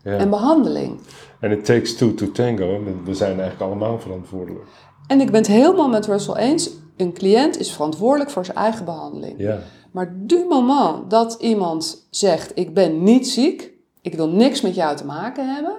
[0.02, 0.16] ja.
[0.16, 1.00] en behandeling.
[1.40, 2.80] En it takes two to tango.
[3.04, 4.64] We zijn eigenlijk allemaal verantwoordelijk.
[5.06, 6.70] En ik ben het helemaal met Russell eens.
[6.96, 9.34] Een cliënt is verantwoordelijk voor zijn eigen behandeling.
[9.38, 9.58] Ja.
[9.90, 14.96] Maar du moment dat iemand zegt: Ik ben niet ziek, ik wil niks met jou
[14.96, 15.74] te maken hebben,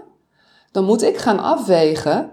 [0.71, 2.31] dan moet ik gaan afwegen,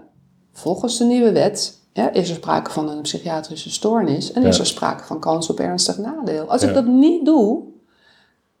[0.51, 4.65] volgens de nieuwe wet, ja, is er sprake van een psychiatrische stoornis en is er
[4.65, 6.45] sprake van kans op ernstig nadeel.
[6.45, 7.63] Als ik dat niet doe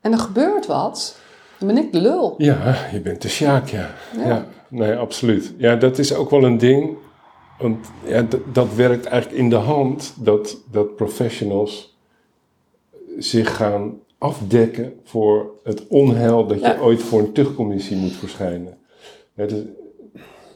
[0.01, 1.15] en er gebeurt wat,
[1.57, 2.33] dan ben ik de lul.
[2.37, 3.89] Ja, je bent de sjaak, ja.
[4.17, 4.27] Ja.
[4.27, 4.45] ja.
[4.67, 5.53] Nee, absoluut.
[5.57, 6.97] Ja, dat is ook wel een ding.
[7.61, 11.97] Want ja, dat werkt eigenlijk in de hand dat, dat professionals
[13.17, 16.77] zich gaan afdekken voor het onheil dat je Ja.
[16.79, 18.77] ooit voor een tuchtcommissie moet verschijnen.
[19.33, 19.59] Ja, dus,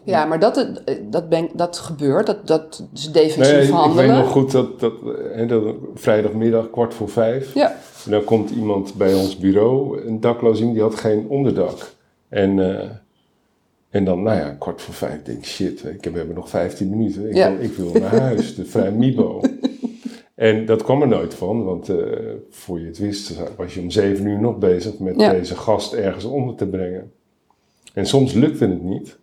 [0.04, 0.68] Ja, maar dat,
[1.10, 4.94] dat, ben, dat gebeurt, dat, dat is defensief ja, ik weet nog goed dat, dat,
[5.34, 7.54] hè, dat vrijdagmiddag kwart voor vijf.
[7.54, 11.94] Ja, En dan komt iemand bij ons bureau, een dakloos, die had geen onderdak.
[12.30, 12.90] En, eh,
[13.96, 16.50] en dan, nou ja, kwart voor vijf, denk ik, shit, ik heb, we hebben nog
[16.50, 17.30] 15 minuten.
[17.30, 17.56] Ik, Ja.
[17.56, 19.42] wil, ik wil naar huis, de vrij Mibo.
[20.36, 21.96] en dat kwam er nooit van, want eh,
[22.50, 25.32] voor je het wist, was je om zeven uur nog bezig met Ja.
[25.32, 27.12] deze gast ergens onder te brengen.
[27.94, 29.18] En soms lukte het niet.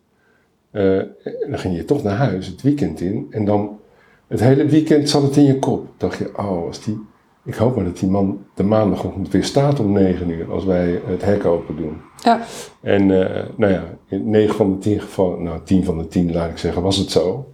[0.71, 1.01] Eh,
[1.49, 3.27] dan ging je toch naar huis, het weekend in.
[3.29, 3.79] En dan,
[4.27, 5.87] het hele weekend zat het in je kop.
[5.97, 6.99] Dacht je, oh, als die,
[7.45, 11.01] ik hoop maar dat die man de maandagochtend weer staat om negen uur, als wij
[11.05, 12.01] het hek open doen.
[12.23, 12.41] ja.
[12.81, 16.33] En eh, nou ja, in 9 van de 10 gevallen, nou 10 van de 10
[16.33, 17.53] laat ik zeggen, was het zo.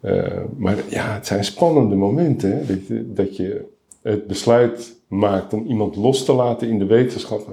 [0.00, 2.50] Eh, maar ja, het zijn spannende momenten.
[2.50, 2.66] Hè?
[2.66, 3.64] Dat, je, dat je
[4.02, 7.48] het besluit maakt om iemand los te laten in de wetenschap.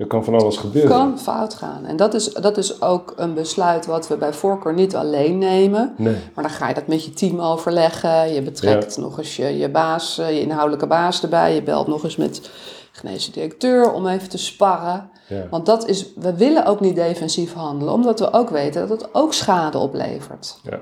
[0.00, 0.90] Er kan van alles gebeuren.
[0.90, 1.84] kan fout gaan.
[1.84, 5.94] En dat is, dat is ook een besluit wat we bij voorkeur niet alleen nemen.
[5.96, 6.16] Nee.
[6.34, 8.32] Maar dan ga je dat met je team overleggen.
[8.32, 11.54] Je betrekt nog eens je, je baas, eh, je inhoudelijke baas erbij.
[11.54, 12.50] Je belt nog eens met
[12.92, 15.10] geneesheer directeur om even te sparren.
[15.28, 15.46] Ja.
[15.50, 19.14] Want dat is, we willen ook niet defensief handelen, omdat we ook weten dat het
[19.14, 20.56] ook schade oplevert.
[20.70, 20.80] Ja.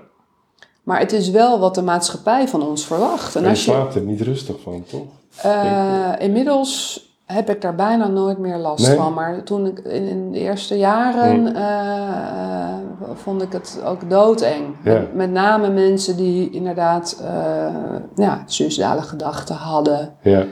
[0.83, 3.35] Maar het is wel wat de maatschappij van ons verwacht.
[3.37, 5.07] En En je als je, slaapt er niet rustig van, toch?
[5.43, 8.97] eh, inmiddels heb ik daar bijna nooit meer last Nee?
[8.97, 9.15] van.
[9.15, 11.57] Maar toen ik in, de eerste jaren Hmm.
[11.57, 12.75] eh,
[13.15, 14.65] vond ik het ook doodeng.
[14.85, 14.93] Ja.
[14.95, 17.75] Met, met name mensen die inderdaad eh
[18.15, 20.15] ja, suicidale gedachten hadden.
[20.23, 20.45] Ja,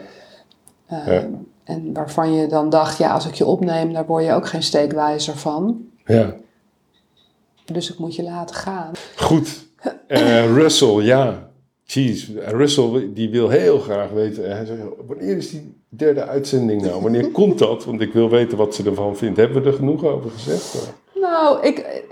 [0.86, 1.22] Eh, Ja.
[1.64, 4.62] En waarvan je dan dacht, ja, als ik je opneem, daar word je ook geen
[4.62, 5.80] steekwijzer van.
[6.04, 6.34] ja.
[7.72, 8.90] Dus ik moet je laten gaan.
[9.16, 9.66] Goed.
[10.06, 11.48] Eh, Russell, ja.
[11.82, 14.50] Jeez, Russell die wil heel graag weten.
[14.56, 17.02] Hij zegt, wanneer is die derde uitzending nou?
[17.02, 17.84] Wanneer komt dat?
[17.84, 19.36] Want ik wil weten wat ze ervan vindt.
[19.36, 20.94] Hebben we er genoeg over gezegd?
[21.14, 22.04] Nou, ik.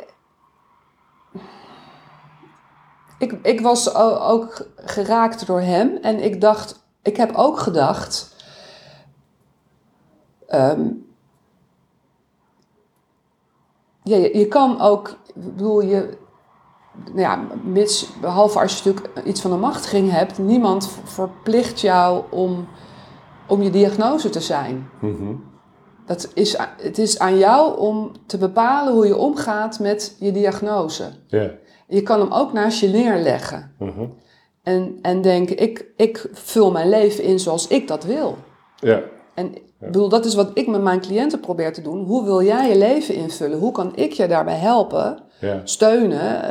[3.19, 8.37] Ik, ik was ook geraakt door hem en ik dacht, ik heb ook gedacht.
[10.47, 10.89] ehm,
[14.03, 16.17] ja, je, je kan ook, bedoel je,
[17.05, 22.25] nou ja, mits, behalve als je natuurlijk iets van een machtiging hebt, niemand verplicht jou
[22.31, 22.69] om,
[23.49, 24.89] om je diagnose te zijn.
[25.01, 25.35] Mhm.
[26.07, 31.05] Dat is, het is aan jou om te bepalen hoe je omgaat met je diagnose.
[31.89, 33.75] Je kan hem ook naast je neerleggen.
[33.79, 34.07] Mhm.
[34.63, 38.37] En, en denken, ik, ik vul mijn leven in zoals ik dat wil.
[38.77, 39.03] Ja.
[39.35, 42.05] En bedoel, dat is wat ik met mijn cliënten probeer te doen.
[42.05, 43.59] Hoe wil jij je leven invullen?
[43.59, 45.19] Hoe kan ik je daarbij helpen,
[45.65, 46.43] steunen?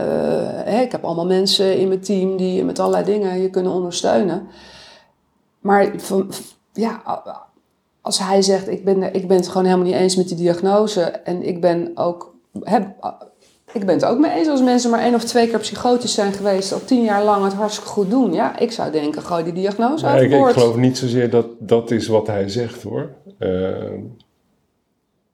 [0.66, 4.48] Eh, ik heb allemaal mensen in mijn team die met allerlei dingen je kunnen ondersteunen.
[5.60, 6.32] Maar van,
[6.74, 7.02] ja,
[8.02, 11.02] als hij zegt, ik ben, ik ben het gewoon helemaal niet eens met die diagnose.
[11.02, 12.88] En ik ben ook, heb,
[13.74, 16.34] ik ben het ook mee eens als mensen maar één of twee keer psychotisch zijn
[16.34, 16.74] geweest.
[16.74, 18.34] Al tien jaar lang het hartstikke goed doen.
[18.34, 21.92] Ja, ik zou denken, gooi die diagnose Nee, ik, ik geloof niet zozeer dat dat
[21.92, 23.10] is wat hij zegt hoor.
[23.38, 23.50] Eh,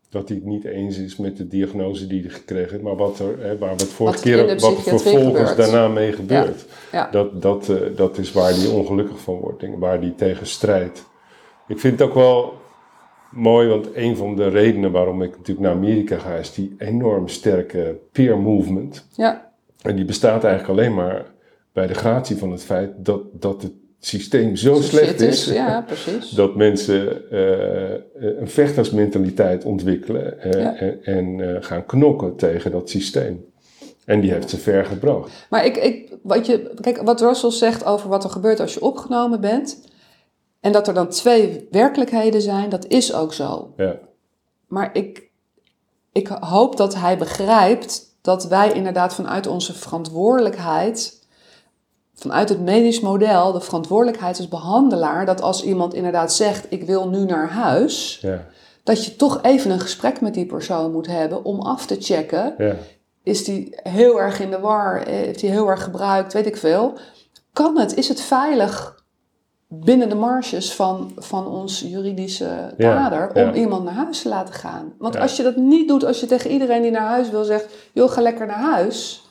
[0.10, 3.20] dat hij het niet eens is met de diagnose die hij gekregen heeft, maar wat
[3.20, 5.58] er, hè, waar we het vorige Wat keer wat er vervolgens gebeurt.
[5.58, 6.66] daarna mee gebeurt.
[6.92, 7.10] Ja.
[7.12, 11.08] Dat, dat, eh, dat is waar hij ongelukkig van wordt waar hij tegen strijdt.
[11.70, 12.54] Ik vind het ook wel
[13.32, 17.28] mooi, want een van de redenen waarom ik natuurlijk naar Amerika ga, is die enorm
[17.28, 19.06] sterke peer movement.
[19.12, 19.52] Ja,
[19.82, 21.26] En die bestaat eigenlijk alleen maar
[21.74, 25.46] bij de gratie van het feit dat, dat het systeem zo, zo slecht is.
[25.46, 26.30] Ja, precies.
[26.42, 28.00] Dat mensen eh,
[28.40, 30.76] een vechtersmentaliteit ontwikkelen eh, Ja.
[30.76, 33.46] en, en gaan knokken tegen dat systeem.
[34.06, 35.48] En die heeft ze ver gebracht.
[35.50, 38.82] Maar ik, ik, wat, je, kijk, wat Russell zegt over wat er gebeurt als je
[38.82, 39.88] opgenomen bent.
[40.60, 43.74] En dat er dan twee werkelijkheden zijn, dat is ook zo.
[43.78, 44.00] Ja,
[44.68, 45.30] Maar ik,
[46.12, 51.28] ik hoop dat hij begrijpt dat wij inderdaad vanuit onze verantwoordelijkheid,
[52.16, 57.10] vanuit het medisch model, de verantwoordelijkheid als behandelaar, dat als iemand inderdaad zegt: Ik wil
[57.10, 58.46] nu naar huis, ja,
[58.84, 62.54] dat je toch even een gesprek met die persoon moet hebben om af te checken:
[62.58, 62.76] ja,
[63.24, 66.58] is die heel erg in de war, eh, heeft hij heel erg gebruikt, weet ik
[66.58, 66.98] veel.
[67.54, 68.99] Kan het, is het veilig
[69.72, 74.54] binnen de marges van, van ons juridische Ja, kader om iemand naar huis te laten
[74.54, 74.94] gaan?
[74.98, 75.20] Want Ja.
[75.20, 78.12] als je dat niet doet, als je tegen iedereen die naar huis wil zegt, joh,
[78.12, 79.28] ga lekker naar huis.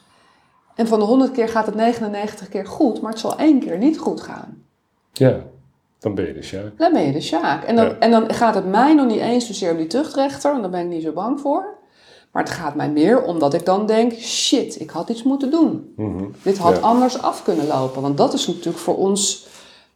[0.74, 3.78] En van de 100 keer gaat het 99 keer goed, maar het zal één keer
[3.78, 4.62] niet goed gaan.
[5.12, 5.36] ja.
[6.00, 6.60] Dan ben je dus ja.
[6.76, 7.64] Dan ben je de Sjaak.
[7.64, 10.62] En dan, en dan gaat het mij nog niet eens zozeer om die tuchtrechter, want
[10.62, 11.76] daar ben ik niet zo bang voor.
[12.32, 15.92] Maar het gaat mij meer omdat ik dan denk, shit, ik had iets moeten doen.
[15.96, 16.24] Mhm.
[16.42, 18.02] Dit had anders af kunnen lopen.
[18.02, 19.46] Want dat is natuurlijk voor ons,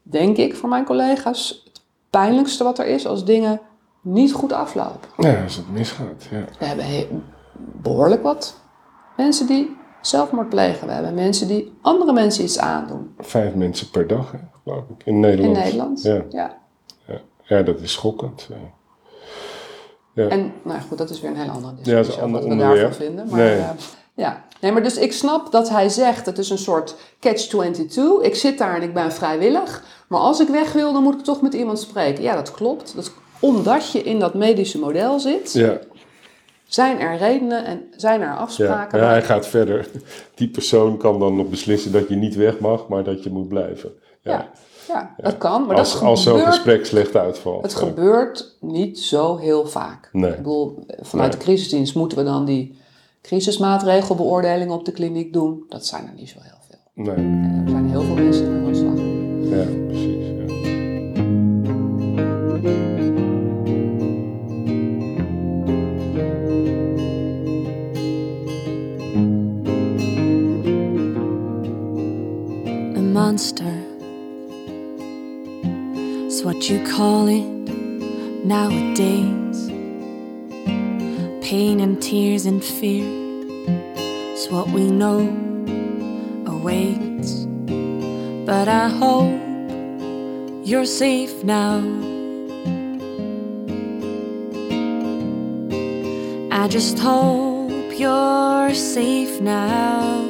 [0.02, 3.60] denk ik, voor mijn collega's, het pijnlijkste wat er is als dingen
[4.00, 5.08] niet goed aflopen.
[5.16, 6.26] Ja, als het misgaat.
[6.30, 6.44] Ja.
[6.58, 7.08] We hebben he-
[7.82, 8.60] behoorlijk wat
[9.16, 10.86] mensen die zelfmoord plegen.
[10.86, 13.14] We hebben mensen die andere mensen iets aandoen.
[13.18, 15.56] Vijf mensen per dag, hè, geloof ik, in Nederland.
[15.56, 16.02] In Nederland.
[16.02, 16.56] Ja, ja.
[17.42, 18.48] ja dat is schokkend.
[20.14, 20.28] Ja.
[20.28, 22.16] En nou goed, dat is weer een heel andere Ja, dat is discussie.
[22.16, 22.94] een ander wat we daarvan onderwerp.
[22.94, 23.28] vinden.
[23.28, 23.58] Maar, Nee.
[23.58, 23.68] eh,
[24.14, 24.44] ja.
[24.62, 28.22] Nee, maar dus ik snap dat hij zegt, het is een soort catch-22.
[28.22, 29.83] Ik zit daar en ik ben vrijwillig.
[30.09, 32.22] Maar als ik weg wil, dan moet ik toch met iemand spreken.
[32.22, 32.94] Ja, dat klopt.
[32.94, 35.79] Dat, omdat je in dat medische model zit, Ja,
[36.66, 38.35] zijn er redenen en zijn er ja.
[38.37, 38.98] afspraken.
[38.98, 39.88] ja, waar- hij gaat verder.
[40.35, 43.48] Die persoon kan dan nog beslissen dat je niet weg mag, maar dat je moet
[43.48, 43.92] blijven.
[44.22, 44.31] Ja.
[44.33, 44.51] ja,
[44.88, 45.66] ja, dat kan.
[45.66, 47.62] Maar als dat als zo'n gesprek slecht uitvalt.
[47.62, 47.79] het Ja.
[47.79, 50.09] gebeurt niet zo heel vaak.
[50.12, 50.31] Nee.
[50.31, 51.38] Ik bedoel, vanuit Nee.
[51.38, 52.81] de crisisdienst moeten we dan die
[53.22, 55.64] crisismaatregelbeoordelingen op de kliniek doen.
[55.68, 57.04] Dat zijn er niet zo heel veel.
[57.04, 58.94] Nee, En er zijn heel veel mensen die aan de slag.
[59.58, 60.26] ja, precies.
[60.26, 61.52] Ja.
[72.96, 73.72] a monster.
[76.26, 77.46] It's what you call it
[78.44, 79.51] nowadays.
[81.42, 83.05] Pain and tears and fear
[84.33, 85.18] is what we know
[86.46, 87.46] awaits.
[88.46, 89.40] But I hope
[90.64, 91.78] you're safe now.
[96.52, 100.20] I just hope you're safe now.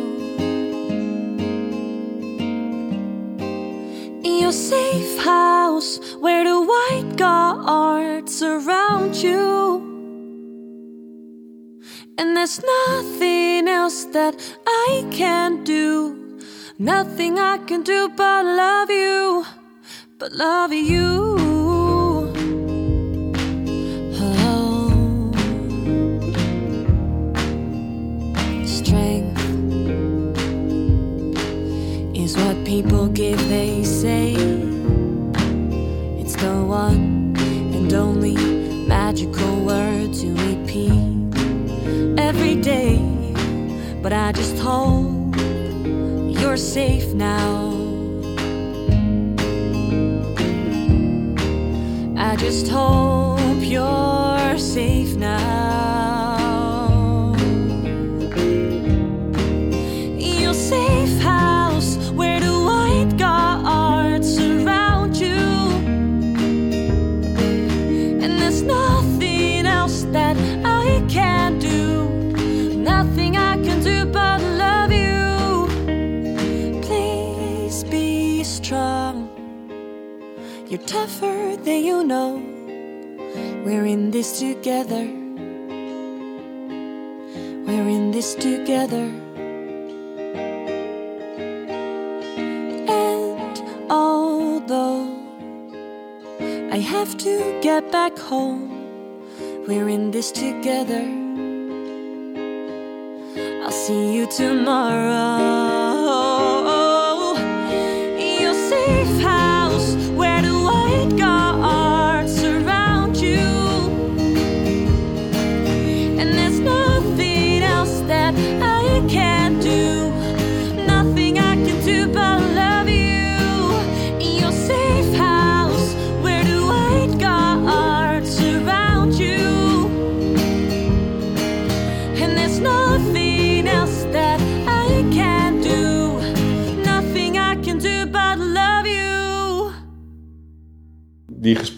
[4.25, 9.82] In your safe house where the white guards surround you.
[12.19, 14.35] And there's nothing else that
[14.67, 16.38] I can do.
[16.79, 19.45] Nothing I can do but love you,
[20.19, 21.52] but love you.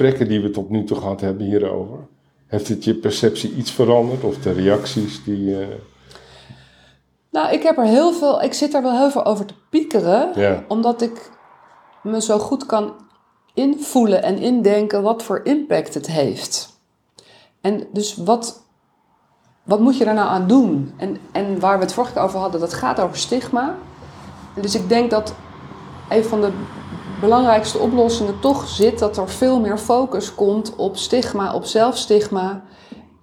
[0.05, 1.99] Gesprekken die we tot nu toe gehad hebben hierover,
[2.47, 4.25] heeft het je perceptie iets veranderd?
[4.25, 5.61] Of de reacties die...
[5.61, 5.67] eh,
[7.31, 10.31] Nou, ik heb er heel veel, ik zit er wel heel veel over te piekeren,
[10.41, 10.65] Ja.
[10.69, 11.31] omdat ik
[12.03, 12.93] me zo goed kan
[13.55, 16.79] invoelen en indenken wat voor impact het heeft.
[17.61, 18.65] En dus wat,
[19.63, 20.93] wat moet je daar nou aan doen?
[20.97, 23.75] En, en waar we het vorige keer over hadden, dat gaat over stigma.
[24.61, 25.35] Dus ik denk dat
[26.11, 26.51] een van de
[27.25, 32.63] belangrijkste oplossingen toch zit dat er veel meer focus komt op stigma, op zelfstigma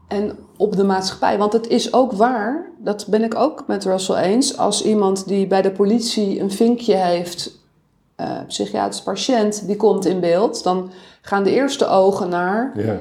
[0.07, 1.37] en op de maatschappij.
[1.37, 5.47] Want het is ook waar, dat ben ik ook met Russell eens, als iemand die
[5.47, 7.59] bij de politie een vinkje heeft,
[8.15, 12.99] eh psychiatrisch patiënt, die komt in beeld, dan gaan de eerste ogen naar, ja.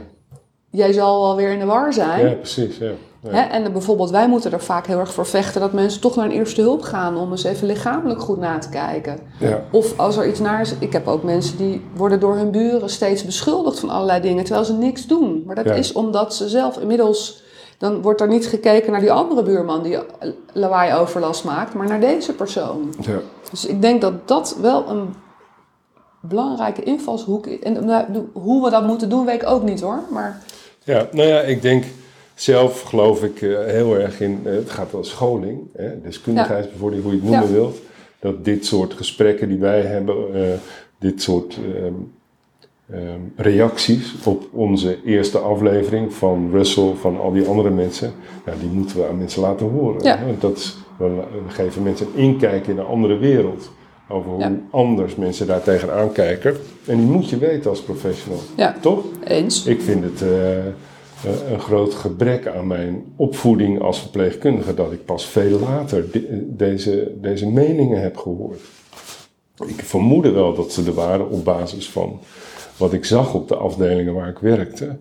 [0.70, 2.28] jij zal wel weer in de war zijn.
[2.28, 2.78] ja, precies.
[2.78, 2.90] Ja.
[3.28, 3.40] Hè?
[3.40, 6.30] En bijvoorbeeld, wij moeten er vaak heel erg voor vechten dat mensen toch naar een
[6.30, 9.18] eerste hulp gaan om eens even lichamelijk goed na te kijken.
[9.38, 9.62] Ja.
[9.70, 10.74] Of als er iets naar is.
[10.78, 14.64] Ik heb ook mensen die worden door hun buren steeds beschuldigd van allerlei dingen terwijl
[14.66, 15.42] ze niks doen.
[15.46, 15.74] Maar dat Ja.
[15.74, 17.42] is omdat ze zelf inmiddels.
[17.78, 19.98] Dan wordt er niet gekeken naar die andere buurman die
[20.52, 22.94] lawaai overlast maakt, maar naar deze persoon.
[23.00, 23.18] Ja.
[23.50, 25.14] Dus ik denk dat dat wel een
[26.20, 27.58] belangrijke invalshoek is.
[27.60, 29.98] En nou, hoe we dat moeten doen, weet ik ook niet hoor.
[30.10, 30.42] Maar
[30.84, 31.84] Ja, nou ja, ik denk
[32.40, 37.14] zelf geloof ik eh, heel erg in, eh, het gaat wel scholing, hè, deskundigheidsbevordering, hoe
[37.14, 37.78] je het noemen wilt.
[38.18, 40.42] Dat dit soort gesprekken die wij hebben, eh,
[40.98, 41.92] dit soort ehm,
[42.90, 48.12] ehm, reacties op onze eerste aflevering van Russell, van al die andere mensen,
[48.60, 50.02] die moeten we aan mensen laten horen.
[50.04, 50.18] Ja.
[50.38, 53.70] dat is, we geven mensen een inkijk in een andere wereld.
[54.08, 54.52] Over hoe Ja.
[54.70, 56.56] anders mensen daar tegenaan kijken.
[56.86, 58.40] En die moet je weten als professional.
[58.56, 59.04] ja, Toch?
[59.24, 59.66] eens.
[59.66, 60.22] Ik vind het
[61.52, 67.12] een groot gebrek aan mijn opvoeding als verpleegkundige dat ik pas veel later de- deze,
[67.20, 68.60] deze meningen heb gehoord.
[69.66, 72.20] Ik vermoedde wel dat ze er waren op basis van
[72.76, 74.96] wat ik zag op de afdelingen waar ik werkte.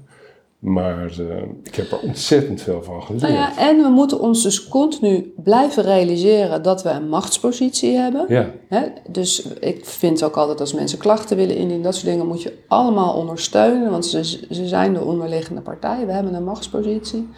[0.59, 3.21] Maar eh, ik heb er ontzettend veel van geleerd.
[3.21, 8.25] Nou ja, en we moeten ons dus continu blijven realiseren dat we een machtspositie hebben.
[8.27, 8.81] ja, Hè?
[9.09, 12.63] Dus ik vind ook altijd als mensen klachten willen indienen, dat soort dingen moet je
[12.67, 16.05] allemaal ondersteunen, want ze, ze zijn de onderliggende partij.
[16.05, 17.29] We hebben een machtspositie.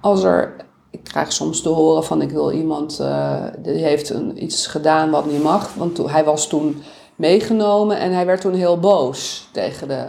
[0.00, 0.56] Als er,
[0.90, 5.10] ik krijg soms te horen van ik wil iemand, eh, die heeft een, iets gedaan
[5.10, 6.82] wat niet mag, want hij was toen
[7.16, 10.06] meegenomen en hij werd toen heel boos tegen de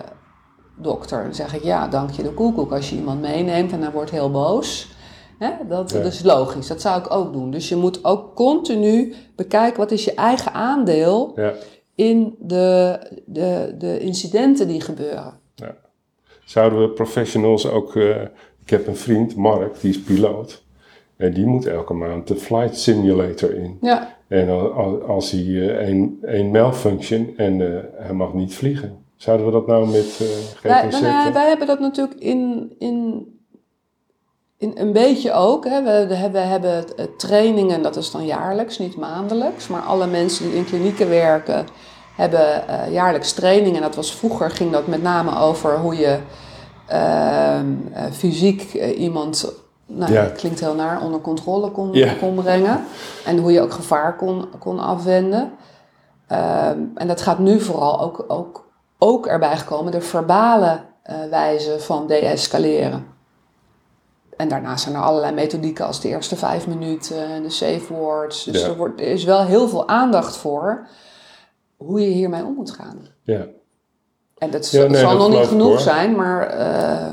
[0.77, 1.23] dokter.
[1.23, 4.11] Dan zeg ik ja, dank je de koekoek als je iemand meeneemt en hij wordt
[4.11, 4.91] heel boos.
[5.39, 5.49] Hè?
[5.67, 6.01] Dat, Ja.
[6.01, 7.51] dat is logisch, dat zou ik ook doen.
[7.51, 11.53] Dus je moet ook continu bekijken wat is je eigen aandeel Ja.
[11.95, 15.33] in de, de, de incidenten die gebeuren.
[16.45, 17.95] Zouden we professionals ook...
[17.95, 18.21] eh,
[18.63, 20.63] ik heb een vriend, Mark, die is piloot.
[21.17, 23.77] En die moet elke maand de flight simulator in.
[23.81, 28.53] Ja, En al- al- als hij eh, een, een malfunction en eh, hij mag niet
[28.55, 29.02] vliegen.
[29.23, 30.27] Zouden we dat nou met eh
[30.61, 31.01] wij, GVZ?
[31.01, 33.25] nou, wij hebben dat natuurlijk in, in,
[34.57, 35.65] in een beetje ook.
[35.65, 35.83] Hè.
[35.83, 39.67] We, we hebben, we hebben eh, trainingen, dat is dan jaarlijks, niet maandelijks.
[39.67, 41.65] Maar alle mensen die in klinieken werken,
[42.15, 43.75] hebben eh, jaarlijks trainingen.
[43.75, 46.19] En dat was vroeger, ging dat met name over hoe je
[46.87, 49.53] ehm, eh, fysiek iemand,
[49.85, 50.21] nou, Ja.
[50.23, 52.13] dat klinkt heel naar, onder controle kon, Ja.
[52.13, 52.83] kon brengen.
[53.25, 55.51] En hoe je ook gevaar kon, kon afwenden.
[56.27, 58.61] Ehm, en dat gaat nu vooral ook, ook,
[59.03, 63.05] ook erbij gekomen, de verbale eh, wijze van deescaleren.
[64.37, 68.43] En daarnaast zijn er allerlei methodieken als de eerste vijf minuten en de safe words.
[68.43, 68.67] Dus Ja.
[68.67, 70.87] er, wordt, er is wel heel veel aandacht voor
[71.77, 73.07] hoe je hiermee om moet gaan.
[73.23, 73.45] Ja,
[74.37, 75.79] En dat Ja, nee, zal dat nog niet genoeg hoor.
[75.79, 77.11] zijn, maar eh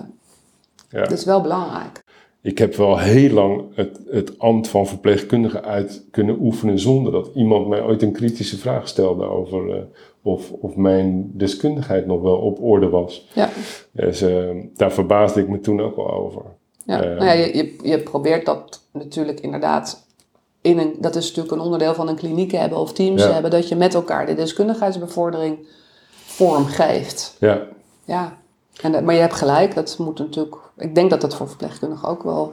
[0.89, 1.01] ja.
[1.01, 2.03] dat is wel belangrijk.
[2.43, 7.31] Ik heb wel heel lang het, het ambt van verpleegkundige uit kunnen oefenen zonder dat
[7.35, 9.83] iemand mij ooit een kritische vraag stelde over eh,
[10.23, 13.29] of, of mijn deskundigheid nog wel op orde was.
[13.35, 13.49] Ja,
[13.93, 14.45] Dus eh,
[14.75, 16.43] daar verbaasde ik me toen ook wel over.
[16.85, 17.01] ja.
[17.03, 17.09] Eh.
[17.09, 20.09] nou ja je, je, probeert dat natuurlijk inderdaad...
[20.63, 23.33] In een, dat is natuurlijk een onderdeel van een kliniek hebben of teams Ja.
[23.33, 25.67] hebben, dat je met elkaar de deskundigheidsbevordering
[26.25, 27.37] vorm geeft.
[27.39, 27.63] Ja,
[28.05, 28.37] Ja,
[28.83, 30.57] en, dat- maar je hebt gelijk, dat moet natuurlijk.
[30.77, 32.53] Ik denk dat dat voor verpleegkundigen ook wel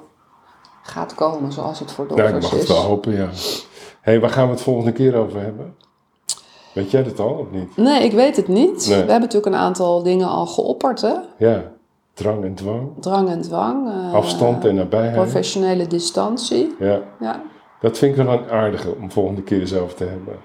[0.83, 2.75] gaat komen, zoals het voor nou, ik dokters mag het is.
[2.75, 3.29] wel hopen, ja.
[4.01, 5.75] hey, waar gaan we het volgende keer over hebben?
[6.73, 7.77] Weet jij dat al of niet?
[7.77, 8.87] Nee, ik weet het niet.
[8.87, 8.87] Nee.
[8.87, 11.13] We hebben natuurlijk een aantal dingen al geopperd, hè?
[11.37, 11.63] Ja,
[12.13, 13.89] drang en dwang, Drang en dwang.
[13.89, 15.15] eh, afstand en nabijheid.
[15.15, 16.75] Professionele distantie.
[16.79, 17.41] Ja, Ja.
[17.81, 20.35] dat vind ik wel een aardige om volgende keer eens over te hebben.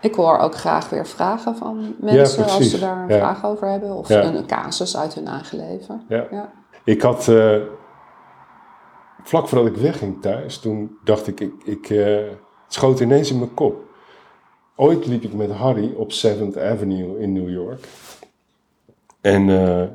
[0.00, 3.18] Ik hoor ook graag weer vragen van mensen als ze daar een Ja.
[3.18, 3.92] vraag over hebben.
[3.96, 4.22] Of Ja.
[4.24, 6.02] een, casus uit hun eigen leven.
[6.08, 6.24] Ja.
[6.30, 6.52] Ja.
[6.84, 7.56] Ik had, eh,
[9.22, 12.34] vlak voordat ik wegging thuis, toen dacht ik, ik, ik eh, het
[12.68, 13.74] schoot ineens in mijn kop.
[14.80, 17.84] Ooit liep ik met Harry op 7th Avenue in New York.
[19.20, 19.88] En eh,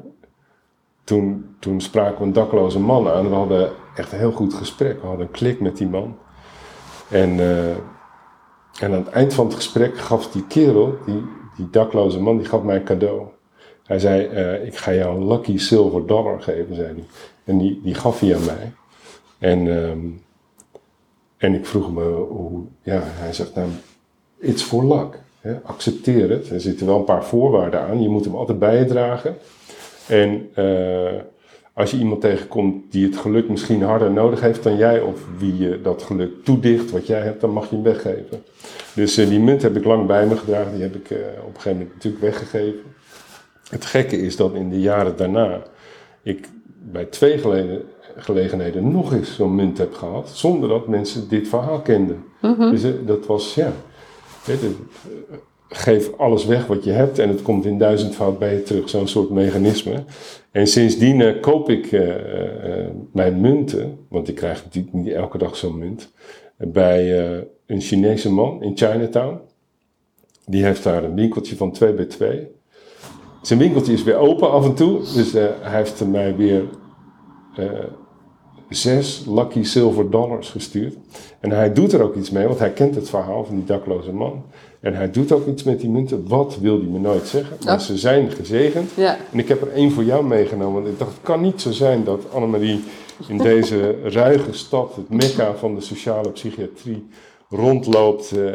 [1.03, 3.29] toen, toen spraken we een dakloze man aan.
[3.29, 5.01] We hadden echt een heel goed gesprek.
[5.01, 6.17] We hadden een klik met die man.
[7.09, 7.77] En, eh, en
[8.81, 11.23] aan het eind van het gesprek gaf die kerel, die,
[11.55, 13.27] die dakloze man, die gaf mij een cadeau.
[13.83, 17.05] Hij zei, eh, ik ga jou een lucky silver dollar geven, zei hij.
[17.43, 18.73] En die, die gaf hij aan mij.
[19.37, 20.07] En, ehm,
[21.37, 23.69] en ik vroeg me hoe, ja, hij zegt nou,
[24.45, 25.19] it's for luck.
[25.41, 25.61] Hè?
[25.63, 26.49] Accepteer het.
[26.49, 28.01] Er zitten wel een paar voorwaarden aan.
[28.01, 29.35] Je moet hem altijd bij je dragen.
[30.07, 31.21] En eh,
[31.73, 35.57] als je iemand tegenkomt die het geluk misschien harder nodig heeft dan jij, of wie
[35.57, 38.43] je dat geluk toedicht wat jij hebt, dan mag je hem weggeven.
[38.93, 40.73] Dus eh, die munt heb ik lang bij me gedragen.
[40.73, 42.79] Die heb ik eh, op een gegeven moment natuurlijk weggegeven.
[43.69, 45.61] Het gekke is dat in de jaren daarna
[46.23, 46.47] ik
[46.91, 47.81] bij twee geleden,
[48.15, 52.23] gelegenheden nog eens zo'n munt heb gehad, zonder dat mensen dit verhaal kenden.
[52.57, 53.71] Dus eh, dat was, ja,
[55.69, 59.07] geef alles weg wat je hebt en het komt in duizendvoud bij je terug, zo'n
[59.07, 60.03] soort mechanisme.
[60.51, 65.37] En sindsdien eh, koop ik eh, eh, mijn munten, want ik krijg natuurlijk niet elke
[65.37, 66.11] dag zo'n munt,
[66.57, 67.17] bij
[67.65, 69.39] een Chinese man in Chinatown.
[70.45, 72.47] Die heeft daar een winkeltje van 2 bij 2.
[73.41, 74.99] Zijn winkeltje is weer open af en toe.
[74.99, 76.63] Dus hij heeft mij weer
[78.69, 80.95] zes lucky silver dollars gestuurd.
[81.39, 84.11] En hij doet er ook iets mee, want hij kent het verhaal van die dakloze
[84.13, 84.43] man.
[84.79, 86.27] En hij doet ook iets met die munten.
[86.27, 87.57] Wat wil hij me nooit zeggen?
[87.65, 87.79] Maar Oh.
[87.79, 88.91] ze zijn gezegend.
[88.95, 89.17] Ja.
[89.31, 90.81] En ik heb er één voor jou meegenomen.
[90.81, 92.83] Want ik dacht, het kan niet zo zijn dat Annemarie
[93.27, 97.07] in deze ruige stad, het mekka van de sociale psychiatrie,
[97.49, 98.31] rondloopt.
[98.31, 98.53] eh,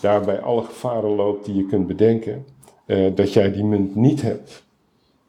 [0.00, 2.44] daarbij alle gevaren loopt die je kunt bedenken.
[2.86, 4.62] eh, dat jij die munt niet hebt.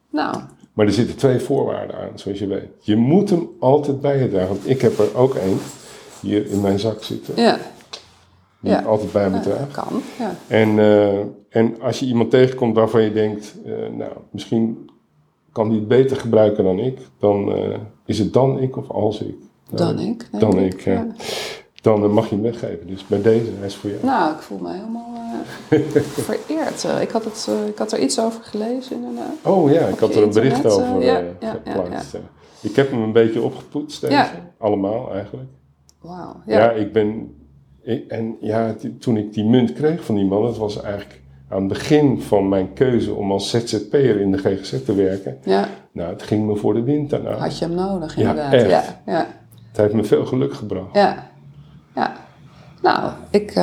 [0.10, 0.36] Nou,
[0.80, 2.68] Maar er zitten twee voorwaarden aan, zoals je weet.
[2.80, 4.48] Je moet hem altijd bij je dragen.
[4.48, 5.58] Want ik heb er ook één
[6.22, 7.34] hier in mijn zak zitten.
[7.36, 7.58] ja.
[8.60, 8.80] Die Ja.
[8.80, 9.58] ik altijd bij me draag.
[9.74, 10.02] dat kan.
[10.20, 10.36] Ja.
[10.48, 11.20] En, eh,
[11.50, 14.90] en als je iemand tegenkomt waarvan je denkt, eh, nou, misschien
[15.52, 19.22] kan die het beter gebruiken dan ik, dan eh, is het dan ik of als
[19.22, 19.36] ik.
[19.70, 20.28] Nou, Dan ik.
[20.40, 21.08] Dan ik, ja.
[21.82, 22.88] Dan mag je hem weggeven.
[22.88, 24.06] Dus bij deze, hij is voor jou.
[24.06, 25.12] Nou, ik voel me helemaal
[25.70, 26.84] vereerd.
[26.86, 29.34] Eh, ik, had het, eh, ik had er iets over gelezen inderdaad.
[29.44, 32.18] Oh ja, ik had er een bericht over eh, ja, ja, ja, geplaatst.
[32.62, 34.14] Ik heb hem een beetje opgepoetst, deze.
[34.14, 34.30] Ja.
[34.58, 35.50] Allemaal eigenlijk.
[36.02, 36.36] Wauw.
[36.46, 36.72] Ja, Ja.
[36.72, 37.36] ik ben.
[37.82, 41.60] ik- en ja, toen ik die munt kreeg van die man, dat was eigenlijk aan
[41.60, 45.38] het begin van mijn keuze om als ZZP'er in de GGZ te werken.
[45.44, 47.32] ja, Nou, het ging me voor de wind daarna.
[47.38, 48.54] had je hem nodig Ja, inderdaad.
[48.54, 48.70] echt.
[49.06, 49.28] Ja, ja.
[49.74, 50.94] heeft me veel geluk gebracht.
[50.96, 51.30] Ja.
[51.96, 52.14] ja.
[52.82, 53.54] Nou, ik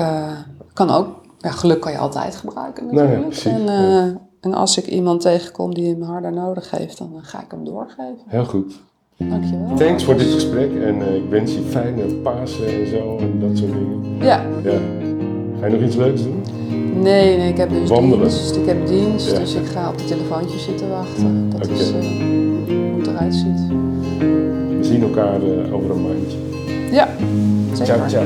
[0.72, 1.15] kan ook...
[1.38, 3.68] Ja, geluk kan je altijd gebruiken Nou ja, natuurlijk.
[3.68, 4.04] en, eh,
[4.40, 8.16] en als ik iemand tegenkom die hem harder nodig heeft, dan ga ik hem doorgeven.
[8.26, 8.74] Heel goed.
[9.16, 9.76] Dankjewel.
[9.76, 13.58] Thanks voor dit gesprek en eh, ik wens je fijne Pasen en zo en dat
[13.58, 14.16] soort dingen.
[14.18, 14.42] Ja.
[14.62, 14.78] Ja.
[15.60, 16.42] Ga je nog iets leuks doen?
[17.02, 18.28] Nee, nee, ik heb dus Wandelen?
[18.28, 18.56] dienst.
[18.56, 19.38] Ik heb dienst, Ja.
[19.38, 21.50] dus ik ga op de telefoontjes zitten wachten.
[21.50, 23.66] Dat is eh, hoe het eruit ziet.
[24.68, 26.38] We zien elkaar eh, over een maandje.
[26.90, 27.08] Ja,
[27.72, 27.94] zeker.
[27.94, 28.24] Ciao, ciao.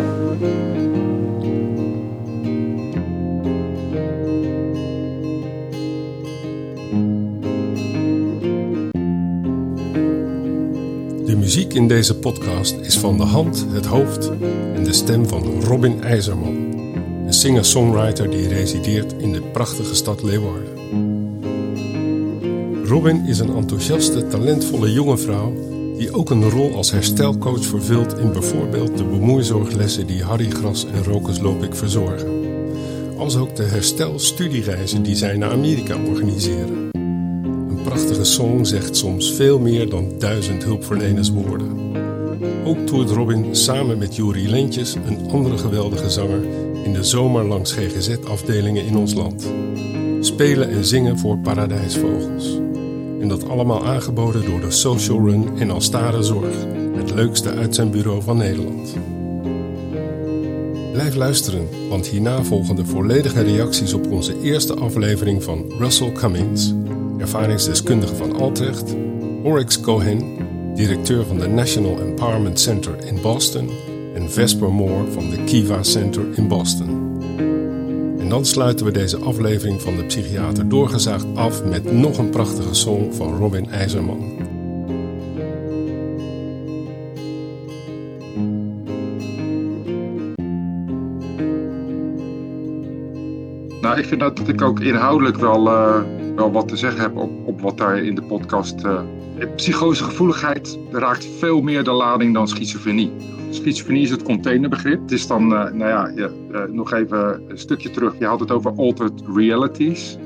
[11.51, 14.31] Muziek in deze podcast is van de hand, het hoofd
[14.75, 16.55] en de stem van Robin IJzerman,
[17.27, 20.79] een singer-songwriter die resideert in de prachtige stad Leeuwarden.
[22.85, 25.53] Robin is een enthousiaste, talentvolle jonge vrouw
[25.97, 31.05] die ook een rol als herstelcoach vervult in bijvoorbeeld de bemoeizorglessen die Harry Gras en
[31.05, 32.31] Rokus Lopik verzorgen.
[33.17, 36.91] Als ook de herstelstudiereizen die zij naar Amerika organiseren.
[37.85, 41.79] Prachtige song zegt soms veel meer dan duizend hulpverleners woorden.
[42.65, 46.45] Ook toert Robin samen met Juri Lentjes, een andere geweldige zanger,
[46.85, 49.53] in de zomer langs GGZ-afdelingen in ons land.
[50.21, 52.59] Spelen en zingen voor paradijsvogels.
[53.21, 56.55] En dat allemaal aangeboden door de Social Run en Alstare Zorg,
[56.95, 58.95] het leukste uitzendbureau van Nederland.
[60.93, 66.73] Blijf luisteren, want hierna volgen de volledige reacties op onze eerste aflevering van Russell Cummings,
[67.21, 68.97] ervaringsdeskundige van Altrecht,
[69.43, 70.37] Oryx Cohen,
[70.75, 73.71] directeur van de National Empowerment Center in Boston,
[74.15, 76.89] en Vesper Moore van de Kiva Center in Boston.
[78.19, 82.75] En dan sluiten we deze aflevering van de Psychiater Doorgezaagd af met nog een prachtige
[82.75, 84.49] song van Robin IJzerman.
[93.81, 96.01] Nou, ik vind dat, ik ook inhoudelijk wel, eh,
[96.49, 98.85] wat te zeggen heb op, op wat daar in de podcast.
[98.85, 99.01] eh
[99.57, 103.13] psychosegevoeligheid raakt veel meer de lading dan schizofrenie.
[103.51, 105.01] Schizofrenie is het containerbegrip.
[105.01, 108.19] Het is dan, eh, nou ja, eh, nog even een stukje terug.
[108.19, 110.17] Je had het over altered realities.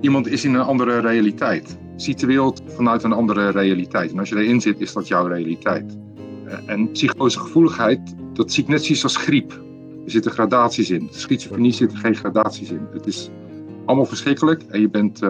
[0.00, 1.78] Iemand is in een andere realiteit.
[1.96, 4.12] Ziet de wereld vanuit een andere realiteit.
[4.12, 5.98] En als je erin zit, is dat jouw realiteit.
[6.66, 9.52] En psychosegevoeligheid, dat zie ik net zoiets als griep.
[10.04, 11.08] Er zitten gradaties in.
[11.10, 12.86] Schizofrenie zitten geen gradaties in.
[12.92, 13.30] Het is
[13.84, 15.20] allemaal verschrikkelijk en je, bent,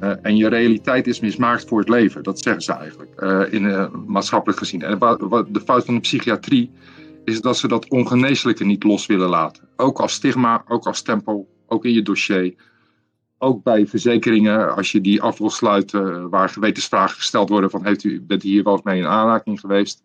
[0.00, 2.22] eh, en je realiteit is mismaakt voor het leven.
[2.22, 4.82] Dat zeggen ze eigenlijk, eh, in, eh, maatschappelijk gezien.
[4.82, 4.98] En
[5.48, 6.70] de fout van de psychiatrie
[7.24, 9.68] is dat ze dat ongeneeslijke niet los willen laten.
[9.76, 12.54] Ook als stigma, ook als stempel, ook in je dossier.
[13.38, 18.04] Ook bij verzekeringen, als je die af wil sluiten, waar gewetensvragen gesteld worden van heeft
[18.04, 20.02] u, bent u hier wel eens mee in aanraking geweest?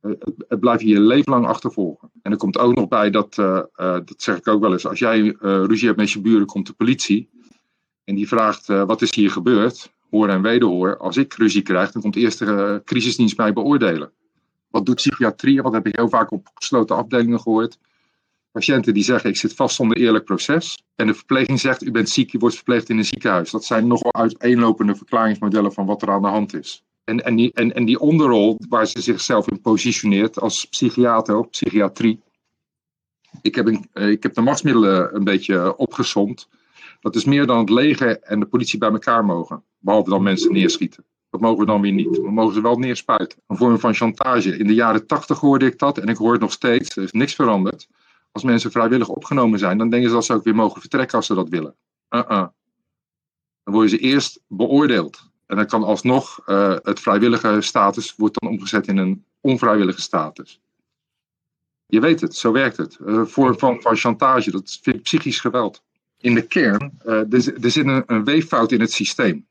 [0.00, 2.10] Het, blijft je je leven lang achtervolgen.
[2.22, 5.36] En er komt ook nog bij dat, dat zeg ik ook wel eens, als jij
[5.40, 7.28] eh, ruzie hebt met je buren, komt de politie.
[8.06, 9.92] En die vraagt, eh, wat is hier gebeurd?
[10.10, 10.96] Hoor en wederhoor.
[10.96, 14.12] Als ik ruzie krijg, dan komt eerst de eh, crisisdienst mij beoordelen.
[14.70, 15.62] Wat doet psychiatrie?
[15.62, 17.78] Wat heb ik heel vaak op gesloten afdelingen gehoord.
[18.52, 20.84] Patiënten die zeggen, ik zit vast zonder eerlijk proces.
[20.94, 23.50] En de verpleging zegt, u bent ziek, u wordt verpleegd in een ziekenhuis.
[23.50, 26.84] Dat zijn nogal uiteenlopende verklaringsmodellen van wat er aan de hand is.
[27.04, 31.50] En, en, die, en, en die onderrol waar ze zichzelf in positioneert als psychiater of
[31.50, 32.20] psychiatrie.
[33.42, 36.48] Ik heb, een, eh, ik heb de machtsmiddelen een beetje opgesomd.
[37.06, 39.64] Dat is meer dan het leger en de politie bij elkaar mogen.
[39.78, 41.04] Behalve dan mensen neerschieten.
[41.30, 42.16] Dat mogen we dan weer niet.
[42.16, 43.38] We mogen ze wel neerspuiten.
[43.46, 44.56] Een vorm van chantage.
[44.56, 46.96] In de jaren tachtig hoorde ik dat en ik hoor het nog steeds.
[46.96, 47.88] Er is niks veranderd.
[48.32, 51.26] Als mensen vrijwillig opgenomen zijn, dan denken ze dat ze ook weer mogen vertrekken als
[51.26, 51.74] ze dat willen.
[52.10, 52.46] Uh-uh.
[53.62, 55.30] Dan worden ze eerst beoordeeld.
[55.46, 60.60] En dan kan alsnog eh, het vrijwillige status wordt dan omgezet in een onvrijwillige status.
[61.86, 62.98] Je weet het, zo werkt het.
[63.00, 65.84] Een vorm van, van chantage, dat vind ik psychisch geweld.
[66.26, 69.46] In de kern, eh, er, er zit een, een weeffout in het systeem.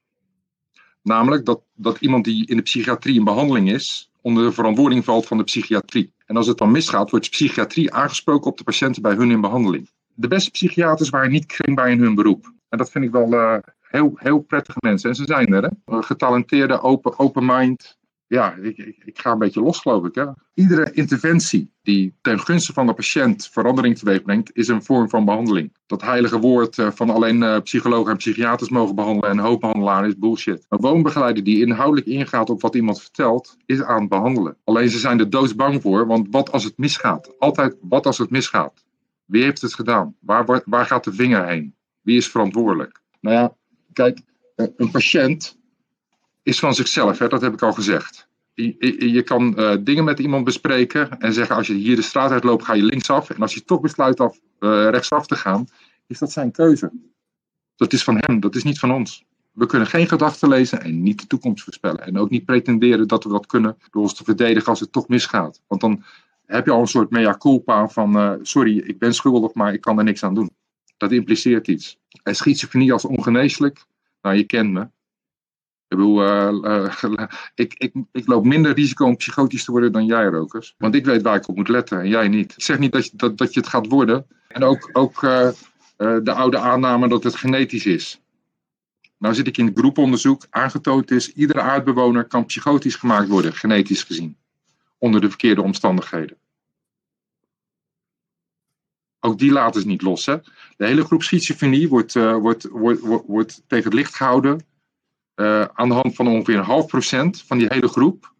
[1.01, 5.25] Namelijk dat, dat iemand die in de psychiatrie in behandeling is, onder de verantwoording valt
[5.25, 6.13] van de psychiatrie.
[6.25, 9.41] En als het dan misgaat, wordt de psychiatrie aangesproken op de patiënten bij hun in
[9.41, 9.89] behandeling.
[10.13, 12.53] De beste psychiaters waren niet kringbaar in hun beroep.
[12.69, 15.09] En dat vind ik wel eh, heel, heel prettige mensen.
[15.09, 16.01] En ze zijn er, hè?
[16.01, 17.97] Getalenteerde, open, open mind.
[18.27, 20.15] Ja, ik, ik, ik ga een beetje los, geloof ik.
[20.15, 20.25] Hè?
[20.53, 25.25] Iedere interventie die ten gunste van de patiënt verandering teweeg brengt, is een vorm van
[25.25, 25.77] behandeling.
[25.85, 30.17] Dat heilige woord eh, van alleen eh, psychologen en psychiaters mogen behandelen en hoofdbehandelaar is
[30.17, 30.65] bullshit.
[30.69, 34.57] Een woonbegeleider die inhoudelijk ingaat op wat iemand vertelt, is aan het behandelen.
[34.63, 37.39] Alleen ze zijn er doodsbang voor, want wat als het misgaat?
[37.39, 38.83] Altijd wat als het misgaat?
[39.25, 40.15] Wie heeft het gedaan?
[40.19, 41.75] Waar, waar, waar gaat de vinger heen?
[42.01, 43.01] Wie is verantwoordelijk?
[43.19, 43.55] Nou ja,
[43.93, 44.21] kijk,
[44.55, 45.57] eh, een patiënt
[46.45, 48.27] is van zichzelf, hè, dat heb ik al gezegd.
[48.53, 52.31] je, je- kan eh, dingen met iemand bespreken en zeggen als je hier de straat
[52.31, 53.29] uitloopt ga je linksaf.
[53.29, 55.67] En als je toch besluit af, eh, rechtsaf te gaan,
[56.07, 56.91] is dat zijn keuze.
[57.75, 59.25] Dat is van hem, dat is niet van ons.
[59.51, 62.05] We kunnen geen gedachten lezen en niet de toekomst voorspellen.
[62.05, 65.07] En ook niet pretenderen dat we dat kunnen door ons te verdedigen als het toch
[65.07, 65.61] misgaat.
[65.67, 66.03] Want dan
[66.45, 69.81] heb je al een soort mea culpa van eh, sorry, ik ben schuldig, maar ik
[69.81, 70.49] kan er niks aan doen.
[70.97, 71.99] Dat impliceert iets.
[72.23, 73.85] En schizofrenie als ongeneeslijk,
[74.21, 74.87] nou je kent me.
[75.87, 76.93] Ik eh, eh,
[77.55, 80.75] ik, ik, ik loop minder risico om psychotisch te worden dan jij, Rokers.
[80.77, 82.51] Want ik weet waar ik op moet letten en jij niet.
[82.51, 84.27] Ik zeg niet dat je, dat, dat je het gaat worden.
[84.47, 85.49] En ook, ook eh,
[85.97, 88.21] de oude aanname dat het genetisch is.
[89.17, 90.45] Nou zit ik in groeponderzoek.
[90.49, 94.37] Aangetoond is, iedere aardbewoner kan psychotisch gemaakt worden, genetisch gezien.
[94.97, 96.37] Onder de verkeerde omstandigheden.
[99.19, 100.25] Ook die laten ze niet los.
[100.25, 100.37] Hè?
[100.77, 104.65] De hele groep schizofrenie wordt, wordt, wordt, wordt tegen het licht gehouden.
[105.35, 108.33] Eh, aan de hand van ongeveer een half procent van die hele groep.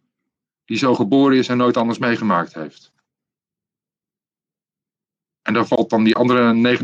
[0.64, 2.92] Die zo geboren is en nooit anders meegemaakt heeft.
[5.42, 6.76] En daar valt dan die andere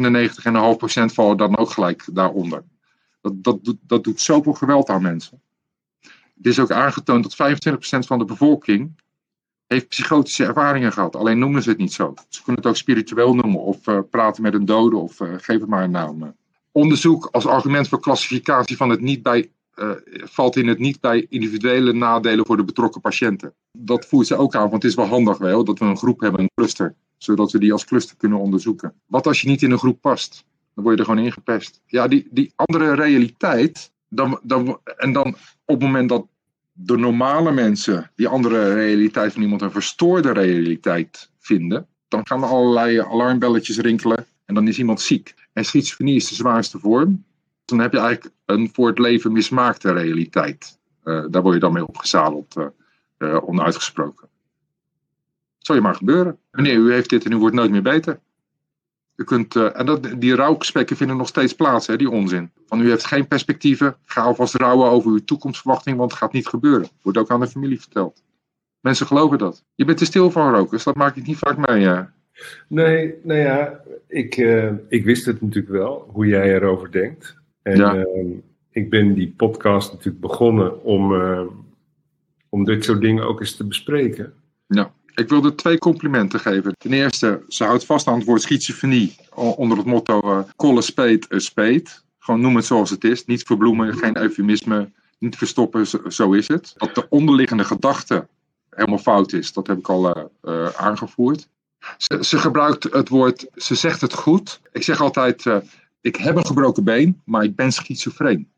[0.73, 2.65] 99,5 procent vallen dan ook gelijk daaronder.
[3.21, 5.43] Dat, dat, doet, dat doet zoveel geweld aan mensen.
[6.37, 9.01] Het is ook aangetoond dat 25% van de bevolking
[9.67, 11.17] heeft psychotische ervaringen gehad.
[11.17, 12.15] Alleen noemen ze het niet zo.
[12.29, 15.61] Ze kunnen het ook spiritueel noemen of eh, praten met een dode of eh, geef
[15.61, 16.37] het maar een naam.
[16.73, 19.51] Onderzoek als argument voor klassificatie van het niet bij,
[20.25, 23.55] valt in het niet bij individuele nadelen voor de betrokken patiënten.
[23.73, 26.21] Dat voert ze ook aan, want het is wel handig wel dat we een groep
[26.21, 28.95] hebben, een cluster, zodat we die als cluster kunnen onderzoeken.
[29.07, 30.45] Wat als je niet in een groep past?
[30.75, 31.81] Dan word je er gewoon ingepest.
[31.87, 35.27] Ja, die, die andere realiteit, dan, dan, en dan
[35.65, 36.27] op het moment dat
[36.73, 42.49] de normale mensen die andere realiteit van iemand een verstoorde realiteit vinden, dan gaan er
[42.49, 45.35] allerlei alarmbelletjes rinkelen en dan is iemand ziek.
[45.53, 47.25] En schizofrenie is de zwaarste vorm.
[47.65, 50.81] Dan heb je eigenlijk een voor het leven mismaakte realiteit.
[51.03, 52.67] Eh, daar word je dan mee opgezadeld, eh,
[53.17, 54.29] eh, onuitgesproken.
[55.59, 56.39] Zal je maar gebeuren.
[56.51, 58.21] Meneer, u heeft dit en u wordt nooit meer beter.
[59.17, 62.51] U kunt, en dat, die rouwgesprekken vinden nog steeds plaats, hè, die onzin.
[62.67, 66.47] Van u heeft geen perspectieven, ga alvast rouwen over uw toekomstverwachting, want het gaat niet
[66.47, 66.89] gebeuren.
[67.03, 68.23] Wordt ook aan de familie verteld.
[68.81, 69.65] Mensen geloven dat.
[69.75, 71.89] Je bent te stil van rokers, dat maak ik niet vaak mee.
[71.89, 72.01] eh.
[72.69, 74.37] Nee, nou ja, ik,
[74.89, 77.42] ik wist het natuurlijk wel, hoe jij erover denkt.
[77.63, 77.95] En Ja.
[77.97, 78.27] eh,
[78.71, 81.43] ik ben die podcast natuurlijk begonnen om, eh,
[82.49, 84.35] om dit soort dingen ook eens te bespreken.
[85.15, 86.75] Ik wilde twee complimenten geven.
[86.79, 90.45] Ten eerste, ze houdt vast aan het woord schizofrenie onder het motto
[90.77, 91.85] a spade a spade.
[92.19, 93.25] Gewoon noem het zoals het is.
[93.25, 96.73] Niet verbloemen, geen eufemisme, niet verstoppen, zo, zo is het.
[96.77, 98.27] Dat de onderliggende gedachte
[98.71, 101.49] helemaal fout is, dat heb ik al eh, eh, aangevoerd.
[101.97, 104.61] Ze, ze gebruikt het woord, ze zegt het goed.
[104.73, 105.45] Ik zeg altijd,
[106.03, 108.51] ik heb een gebroken been, maar ik ben schizofreen.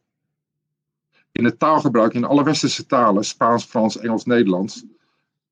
[1.32, 4.84] In het taalgebruik, in alle westerse talen, Spaans, Frans, Engels, Nederlands,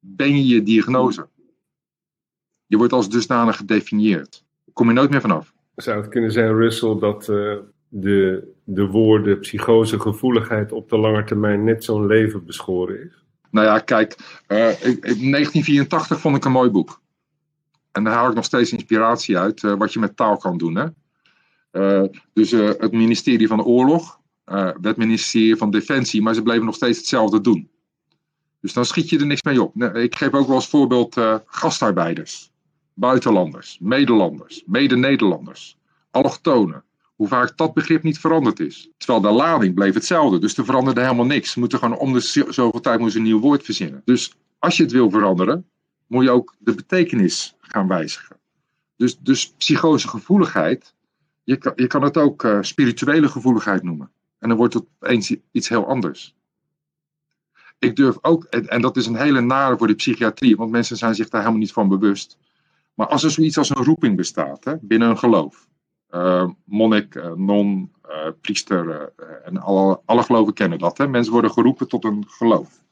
[0.00, 1.28] ben je je diagnose.
[2.66, 4.44] Je wordt als dusdanig gedefinieerd.
[4.64, 5.52] Daar kom je nooit meer vanaf.
[5.76, 7.56] Zou het kunnen zijn, Russell, dat eh,
[7.88, 13.24] de, de woorden psychose, gevoeligheid op de lange termijn net zo'n leven beschoren is?
[13.50, 17.00] Nou ja, kijk, eh, in 1984 vond ik een mooi boek.
[17.92, 20.76] En daar haal ik nog steeds inspiratie uit, eh, wat je met taal kan doen.
[20.76, 20.86] Hè?
[21.72, 22.02] Eh,
[22.32, 26.74] dus eh, het ministerie van Oorlog, eh het ministerie van Defensie, maar ze bleven nog
[26.74, 27.70] steeds hetzelfde doen.
[28.60, 29.82] Dus dan schiet je er niks mee op.
[29.82, 31.16] Ik geef ook wel als voorbeeld
[31.46, 32.50] gastarbeiders,
[32.94, 35.76] buitenlanders, medelanders, mede-Nederlanders,
[36.10, 36.84] allochtonen.
[37.16, 38.90] Hoe vaak dat begrip niet veranderd is.
[38.96, 41.52] Terwijl de lading bleef hetzelfde, dus er veranderde helemaal niks.
[41.52, 44.02] Ze moeten gewoon om de zo- zoveel tijd moeten een nieuw woord verzinnen.
[44.04, 45.66] Dus als je het wil veranderen,
[46.06, 48.36] moet je ook de betekenis gaan wijzigen.
[48.96, 50.94] Dus, dus psychose gevoeligheid,
[51.44, 54.10] je kan, je kan het ook eh, spirituele gevoeligheid noemen.
[54.38, 56.36] En dan wordt het opeens iets heel anders.
[57.78, 61.14] Ik durf ook, en, dat is een hele nare voor de psychiatrie, want mensen zijn
[61.14, 62.38] zich daar helemaal niet van bewust.
[62.94, 65.68] Maar als er zoiets als een roeping bestaat hè, binnen een geloof,
[66.08, 67.92] eh, monnik, eh, non,
[68.40, 69.12] priester
[69.44, 70.98] en alle, alle geloven kennen dat.
[70.98, 71.08] Hè?
[71.08, 72.82] Mensen worden geroepen tot een geloof.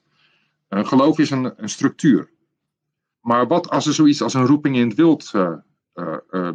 [0.69, 2.31] Een geloof is een, een structuur.
[3.21, 5.33] Maar wat als er zoiets als een roeping in het wild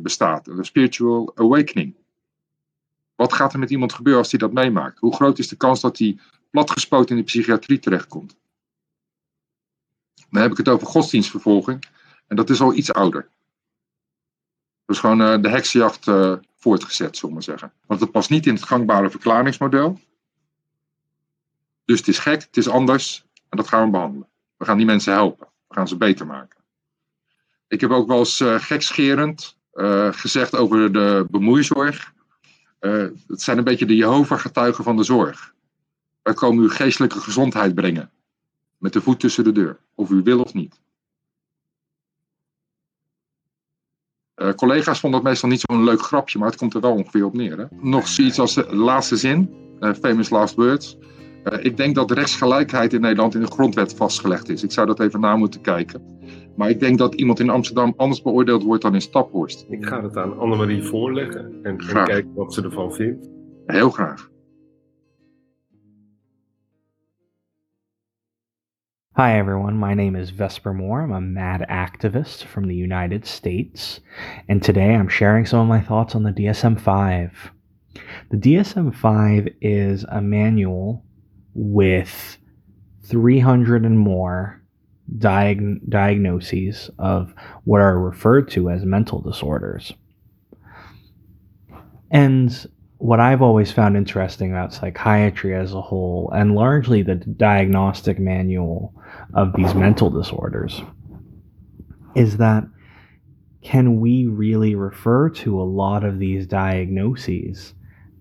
[0.01, 1.95] bestaat, een spiritual awakening?
[3.15, 4.99] Wat gaat er met iemand gebeuren als hij dat meemaakt?
[4.99, 6.19] Hoe groot is de kans dat hij
[6.49, 8.37] platgespoten in de psychiatrie terechtkomt?
[10.29, 11.85] Dan heb ik het over godsdienstvervolging.
[12.27, 13.29] En dat is al iets ouder.
[14.85, 17.73] Dus gewoon eh, de heksenjacht eh, voortgezet, zullen we zeggen.
[17.85, 19.99] Want het past niet in het gangbare verklaringsmodel.
[21.85, 23.25] Dus het is gek, het is anders.
[23.49, 24.27] En dat gaan we behandelen.
[24.57, 25.47] We gaan die mensen helpen.
[25.67, 26.63] We gaan ze beter maken.
[27.67, 32.13] Ik heb ook wel eens eh, gekscherend eh, gezegd over de bemoeizorg.
[32.79, 35.53] Eh, het zijn een beetje de Jehovah-getuigen van de zorg.
[36.21, 38.11] Wij komen uw geestelijke gezondheid brengen.
[38.77, 40.83] Met de voet tussen de deur, of u wil of niet.
[44.35, 47.25] Uh, collega's vonden het meestal niet zo'n leuk grapje, maar het komt er wel ongeveer
[47.25, 47.57] op neer.
[47.57, 47.65] Hè?
[47.71, 50.97] Nog zoiets als de laatste zin, famous last words.
[51.59, 54.63] Ik denk dat rechtsgelijkheid in Nederland in de grondwet vastgelegd is.
[54.63, 56.15] Ik zou dat even na moeten kijken.
[56.55, 59.65] Maar ik denk dat iemand in Amsterdam anders beoordeeld wordt dan in Staphorst.
[59.69, 63.29] Ik ga het aan Annemarie voorleggen en, en kijken wat ze ervan vindt.
[63.65, 64.33] Heel graag.
[69.15, 69.77] Hi, everyone.
[69.77, 71.03] My name is Vesper Moore.
[71.03, 74.01] I'm a mad activist from the United States.
[74.47, 77.51] And today I'm sharing some of my thoughts on the DSM 5.
[78.29, 81.05] The DSM 5 is a manual
[81.53, 82.37] with
[83.03, 84.64] 300 and more
[85.17, 87.33] diag- diagnoses of
[87.63, 89.93] what are referred to as mental disorders.
[92.11, 98.19] And what I've always found interesting about psychiatry as a whole, and largely the diagnostic
[98.19, 98.93] manual
[99.33, 100.81] of these mental disorders,
[102.15, 102.63] is that
[103.61, 107.73] can we really refer to a lot of these diagnoses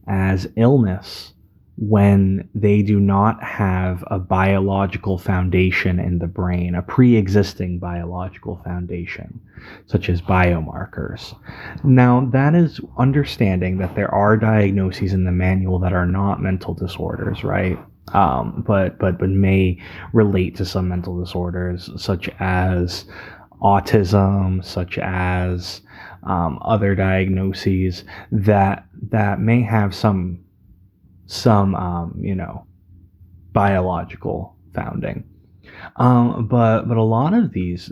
[0.08, 1.33] as illness
[1.76, 8.60] when they do not have a biological foundation in the brain, a pre existing biological
[8.64, 9.40] foundation,
[9.86, 11.36] such as biomarkers.
[11.82, 16.74] Now, that is understanding that there are diagnoses in the manual that are not mental
[16.74, 17.78] disorders, right?
[18.12, 19.80] Um, but but but may
[20.12, 23.06] relate to some mental disorders such as
[23.60, 25.80] autism, such as
[26.22, 30.43] um, other diagnoses that that may have some
[31.26, 32.66] some um, you know
[33.52, 35.24] biological founding.
[35.96, 37.90] Um, but but a lot of these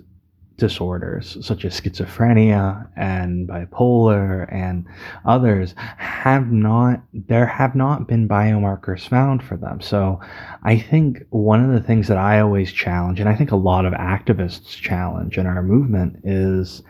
[0.59, 4.87] disorders such as schizophrenia and bipolar and
[5.25, 9.81] others have not there have not been biomarkers found for them.
[9.81, 10.21] So
[10.63, 13.85] i think one of the things that i always challenge and i think a lot
[13.85, 16.83] of activists challenge in our movement is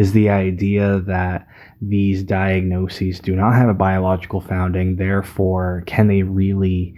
[0.00, 1.46] is the idea that
[1.82, 6.94] these diagnoses do not have a biological founding, therefore, can they really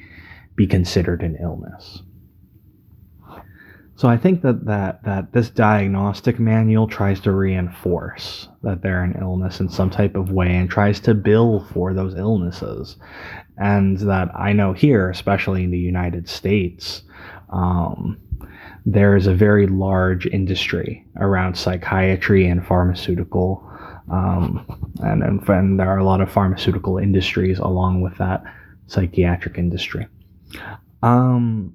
[0.55, 2.03] be considered an illness?
[3.97, 9.17] So I think that, that that this diagnostic manual tries to reinforce that they're an
[9.21, 12.97] illness in some type of way and tries to bill for those illnesses.
[13.59, 17.03] And that I know here, especially in the United States,
[17.51, 18.19] um,
[18.85, 23.69] there is a very large industry around psychiatry and pharmaceutical
[24.11, 24.67] um,
[25.01, 28.43] and, and, and there are a lot of pharmaceutical industries along with that
[28.87, 30.07] psychiatric industry.
[31.03, 31.75] Um,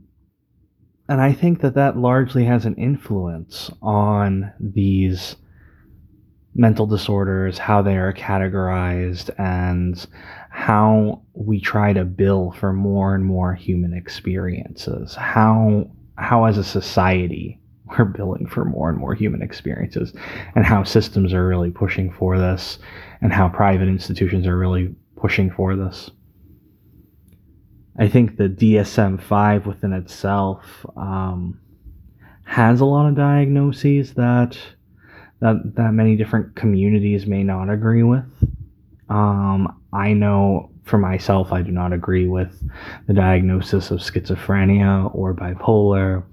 [1.09, 5.37] and I think that that largely has an influence on these
[6.53, 10.05] mental disorders, how they are categorized, and
[10.49, 15.15] how we try to bill for more and more human experiences.
[15.15, 17.59] How how as a society
[17.97, 20.13] we're billing for more and more human experiences
[20.55, 22.79] and how systems are really pushing for this
[23.21, 26.11] and how private institutions are really pushing for this.
[27.99, 31.59] I think the DSM 5 within itself um,
[32.43, 34.57] has a lot of diagnoses that,
[35.39, 38.25] that, that many different communities may not agree with.
[39.09, 42.61] Um, I know for myself, I do not agree with
[43.07, 46.23] the diagnosis of schizophrenia or bipolar,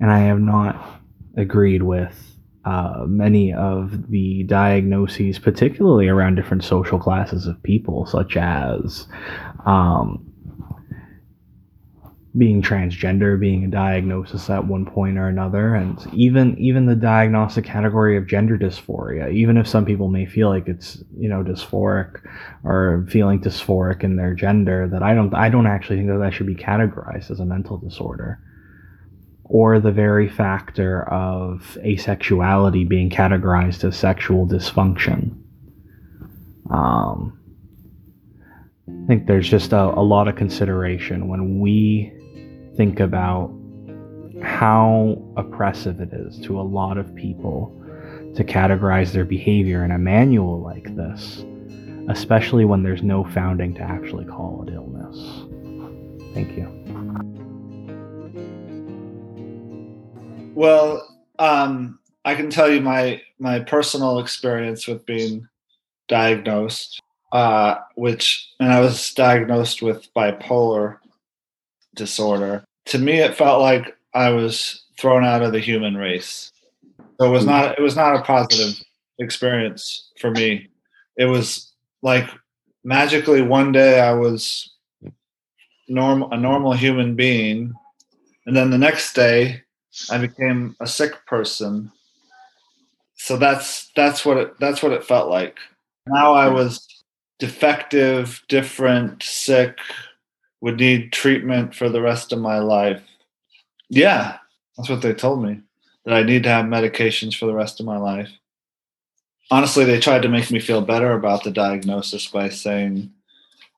[0.00, 1.00] and I have not
[1.36, 8.36] agreed with uh, many of the diagnoses, particularly around different social classes of people, such
[8.36, 9.06] as
[9.66, 10.33] um,
[12.36, 17.64] being transgender being a diagnosis at one point or another, and even even the diagnostic
[17.64, 19.32] category of gender dysphoria.
[19.32, 22.20] Even if some people may feel like it's you know dysphoric
[22.64, 26.34] or feeling dysphoric in their gender, that I don't I don't actually think that that
[26.34, 28.40] should be categorized as a mental disorder
[29.44, 35.38] or the very factor of asexuality being categorized as sexual dysfunction.
[36.70, 37.38] Um,
[38.88, 42.12] I think there's just a, a lot of consideration when we
[42.76, 43.54] think about
[44.42, 47.80] how oppressive it is to a lot of people
[48.36, 51.44] to categorize their behavior in a manual like this,
[52.08, 55.16] especially when there's no founding to actually call it illness.
[56.34, 56.68] Thank you.
[60.54, 61.06] Well,
[61.38, 65.46] um, I can tell you my my personal experience with being
[66.08, 67.00] diagnosed,
[67.32, 70.98] uh, which and I was diagnosed with bipolar
[71.94, 72.64] disorder.
[72.86, 76.52] To me, it felt like I was thrown out of the human race.
[77.18, 78.82] So it was not it was not a positive
[79.18, 80.68] experience for me.
[81.16, 81.72] It was
[82.02, 82.28] like
[82.82, 84.70] magically one day I was
[85.88, 87.72] normal a normal human being,
[88.46, 89.62] and then the next day
[90.10, 91.92] I became a sick person.
[93.16, 95.58] So that's that's what it that's what it felt like.
[96.06, 96.86] Now I was
[97.38, 99.78] defective, different, sick,
[100.64, 103.02] would need treatment for the rest of my life.
[103.90, 104.38] Yeah,
[104.76, 105.60] that's what they told me.
[106.06, 108.30] That I need to have medications for the rest of my life.
[109.50, 113.12] Honestly, they tried to make me feel better about the diagnosis by saying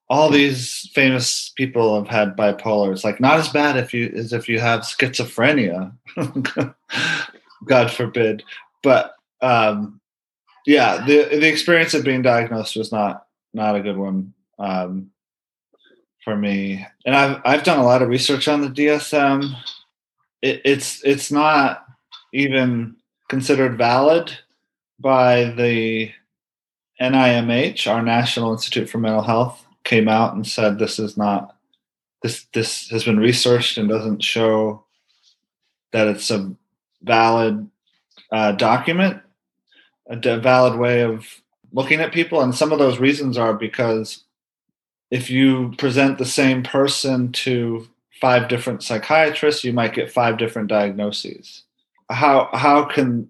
[0.08, 2.92] all these famous people have had bipolar.
[2.92, 5.92] It's like not as bad if you as if you have schizophrenia.
[7.64, 8.44] God forbid.
[8.84, 10.00] But um,
[10.66, 15.10] yeah, the the experience of being diagnosed was not not a good one um,
[16.26, 16.84] for me.
[17.04, 19.56] And I've I've done a lot of research on the DSM.
[20.42, 21.86] It, it's it's not
[22.32, 22.96] even
[23.28, 24.36] considered valid
[24.98, 26.10] by the
[27.00, 31.54] NIMH, our National Institute for Mental Health, came out and said this is not
[32.24, 34.84] this this has been researched and doesn't show
[35.92, 36.52] that it's a
[37.02, 37.70] valid
[38.32, 39.22] uh, document,
[40.10, 41.24] a valid way of
[41.72, 44.24] looking at people, and some of those reasons are because
[45.10, 47.88] if you present the same person to
[48.20, 51.62] five different psychiatrists, you might get five different diagnoses.
[52.10, 53.28] How how can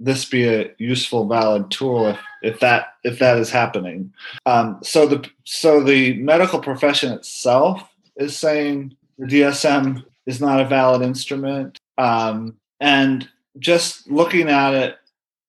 [0.00, 4.12] this be a useful, valid tool if, if that if that is happening?
[4.46, 10.68] Um, so the so the medical profession itself is saying the DSM is not a
[10.68, 14.96] valid instrument, um, and just looking at it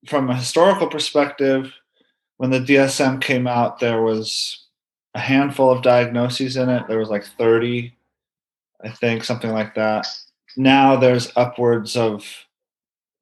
[0.08, 1.74] from a historical perspective,
[2.38, 4.63] when the DSM came out, there was
[5.14, 6.88] a handful of diagnoses in it.
[6.88, 7.94] There was like 30,
[8.84, 10.08] I think, something like that.
[10.58, 12.26] Now there's upwards of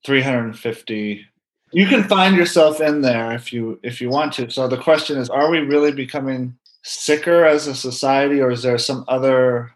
[0.05, 1.25] 350.
[1.73, 4.49] You can find yourself in there if you if you want to.
[4.49, 8.77] So the question is, are we really becoming sicker as a society, or is there
[8.77, 9.71] some other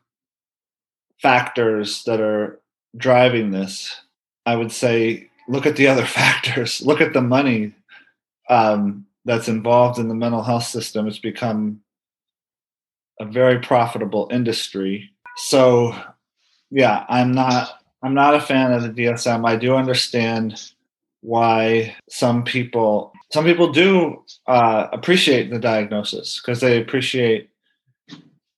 [1.21, 2.59] factors that are
[2.97, 3.95] driving this?
[4.45, 6.81] I would say look at the other factors.
[6.81, 7.73] Look at the money
[8.49, 11.07] um, that's involved in the mental health system.
[11.07, 11.81] It's become
[13.19, 15.09] a very profitable industry.
[15.37, 15.95] So,
[16.71, 19.47] yeah, I'm not I'm not a fan of the DSM.
[19.47, 20.61] I do understand
[21.21, 27.49] why some people some people do uh, appreciate the diagnosis because they appreciate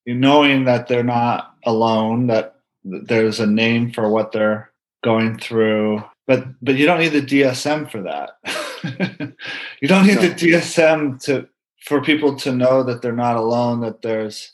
[0.06, 4.70] knowing that they're not alone, that there's a name for what they're
[5.02, 6.02] going through.
[6.26, 9.34] But but you don't need the DSM for that.
[9.80, 11.48] you don't need the DSM to
[11.88, 14.52] for people to know that they're not alone, that there's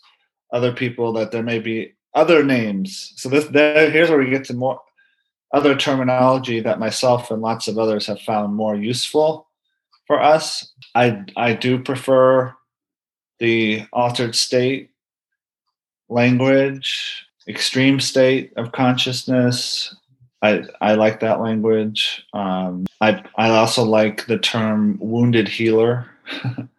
[0.53, 3.13] other people, that there may be other names.
[3.17, 4.81] So this there, here's where we get to more
[5.53, 9.49] other terminology that myself and lots of others have found more useful
[10.07, 10.73] for us.
[10.95, 12.55] I I do prefer
[13.41, 14.91] the altered state
[16.09, 19.93] language, extreme state of consciousness.
[20.41, 22.25] I I like that language.
[22.33, 26.07] Um, I I also like the term wounded healer.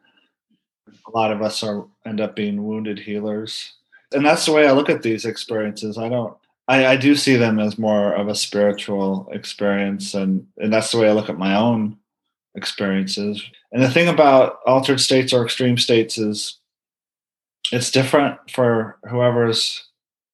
[1.15, 3.71] A lot of us are end up being wounded healers,
[4.11, 5.97] and that's the way I look at these experiences.
[5.97, 6.35] I don't.
[6.67, 10.97] I, I do see them as more of a spiritual experience, and and that's the
[10.99, 11.97] way I look at my own
[12.55, 13.41] experiences.
[13.71, 16.59] And the thing about altered states or extreme states is
[17.71, 19.87] it's different for whoever's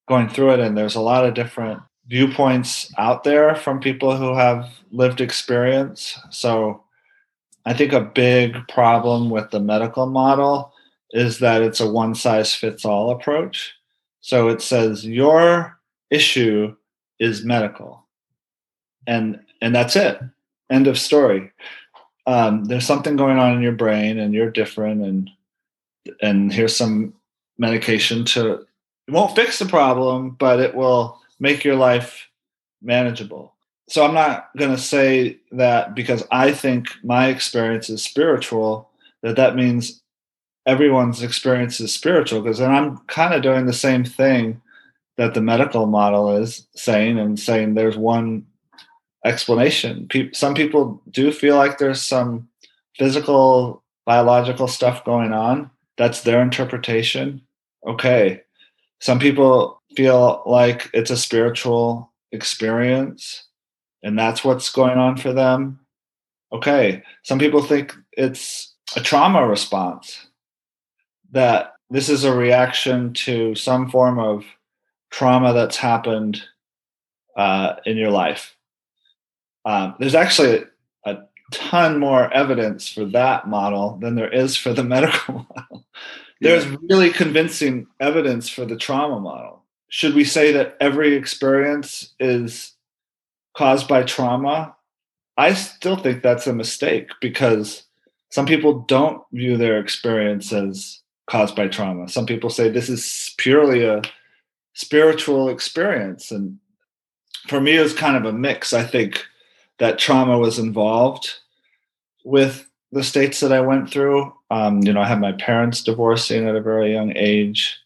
[0.08, 4.34] going through it, and there's a lot of different viewpoints out there from people who
[4.34, 6.18] have lived experience.
[6.30, 6.82] So
[7.64, 10.72] I think a big problem with the medical model
[11.12, 13.74] is that it's a one size fits all approach.
[14.20, 15.78] So it says your
[16.10, 16.74] issue
[17.18, 18.06] is medical.
[19.06, 20.20] And and that's it.
[20.70, 21.52] End of story.
[22.26, 25.30] Um, there's something going on in your brain and you're different and
[26.20, 27.14] and here's some
[27.58, 28.66] medication to
[29.08, 32.28] it won't fix the problem, but it will make your life
[32.80, 33.51] manageable.
[33.92, 38.88] So I'm not going to say that because I think my experience is spiritual
[39.22, 40.00] that that means
[40.64, 44.62] everyone's experience is spiritual because then I'm kind of doing the same thing
[45.18, 48.46] that the medical model is saying and saying there's one
[49.26, 50.06] explanation.
[50.08, 52.48] Pe- some people do feel like there's some
[52.96, 55.70] physical biological stuff going on.
[55.98, 57.42] That's their interpretation.
[57.86, 58.40] Okay.
[59.02, 63.48] Some people feel like it's a spiritual experience
[64.02, 65.80] and that's what's going on for them.
[66.52, 67.02] Okay.
[67.22, 70.26] Some people think it's a trauma response,
[71.30, 74.44] that this is a reaction to some form of
[75.10, 76.42] trauma that's happened
[77.36, 78.56] uh, in your life.
[79.64, 80.64] Um, there's actually
[81.06, 81.18] a
[81.52, 85.86] ton more evidence for that model than there is for the medical model.
[86.40, 92.71] There's really convincing evidence for the trauma model should we say that every experience is
[93.54, 94.74] caused by trauma,
[95.36, 97.84] I still think that's a mistake because
[98.30, 102.08] some people don't view their experience as caused by trauma.
[102.08, 104.02] Some people say this is purely a
[104.74, 106.30] spiritual experience.
[106.30, 106.58] And
[107.48, 108.72] for me, it was kind of a mix.
[108.72, 109.24] I think
[109.78, 111.34] that trauma was involved
[112.24, 114.32] with the states that I went through.
[114.50, 117.78] Um, you know, I had my parents divorcing at a very young age.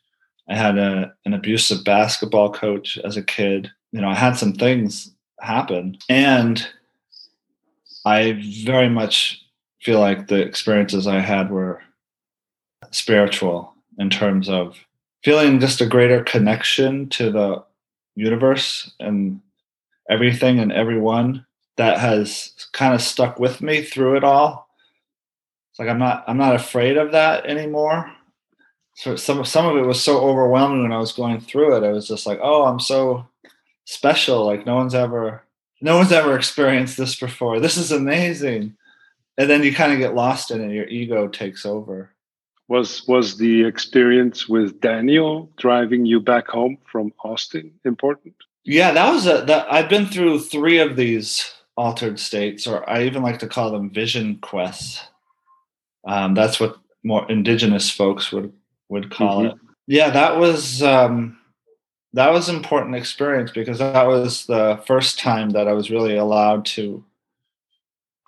[0.48, 3.70] I had a, an abusive basketball coach as a kid.
[3.92, 5.98] You know, I had some things happen.
[6.08, 6.66] And
[8.04, 9.44] I very much
[9.80, 11.82] feel like the experiences I had were
[12.90, 14.76] spiritual in terms of
[15.22, 17.64] feeling just a greater connection to the
[18.14, 19.40] universe and
[20.08, 21.44] everything and everyone
[21.76, 24.68] that has kind of stuck with me through it all.
[25.70, 28.10] It's like I'm not I'm not afraid of that anymore.
[28.94, 31.86] So some some of it was so overwhelming when I was going through it.
[31.86, 33.26] I was just like, oh, I'm so
[33.86, 34.44] special.
[34.44, 35.42] Like no one's ever
[35.80, 37.58] no one's ever experienced this before.
[37.60, 38.76] This is amazing.
[39.38, 40.72] And then you kind of get lost in it.
[40.74, 42.10] Your ego takes over.
[42.68, 48.34] Was was the experience with Daniel driving you back home from Austin important?
[48.64, 53.04] Yeah, that was a that I've been through three of these altered states, or I
[53.04, 55.00] even like to call them vision quests.
[56.08, 58.52] Um, that's what more indigenous folks would
[58.88, 59.52] would call Mhm.
[59.52, 59.58] it.
[59.86, 61.38] Yeah, that was um,
[62.12, 66.16] that was an important experience because that was the first time that I was really
[66.16, 67.04] allowed to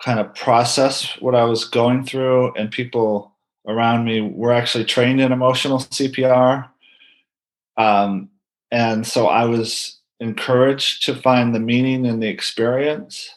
[0.03, 3.33] kind of process what I was going through, and people
[3.67, 6.69] around me were actually trained in emotional CPR.
[7.77, 8.29] Um,
[8.71, 13.29] and so I was encouraged to find the meaning in the experience,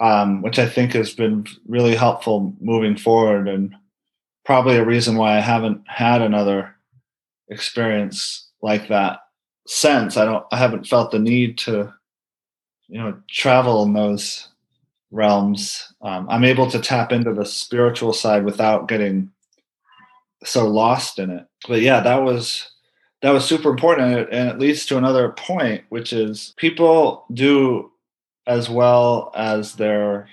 [0.00, 3.74] um, which I think has been really helpful moving forward, and
[4.44, 6.74] probably a reason why I haven't had another
[7.48, 9.20] experience like that
[9.68, 10.16] since.
[10.16, 10.44] I don't.
[10.50, 11.92] I haven't felt the need to,
[12.88, 14.48] you know, travel in those
[15.10, 15.92] realms.
[16.02, 19.30] Um, I'm able to tap into the spiritual side without getting
[20.44, 21.46] so lost in it.
[21.68, 22.70] But yeah, that was
[23.22, 27.92] that was super important, and it leads to another point, which is people do
[28.46, 30.28] as well as their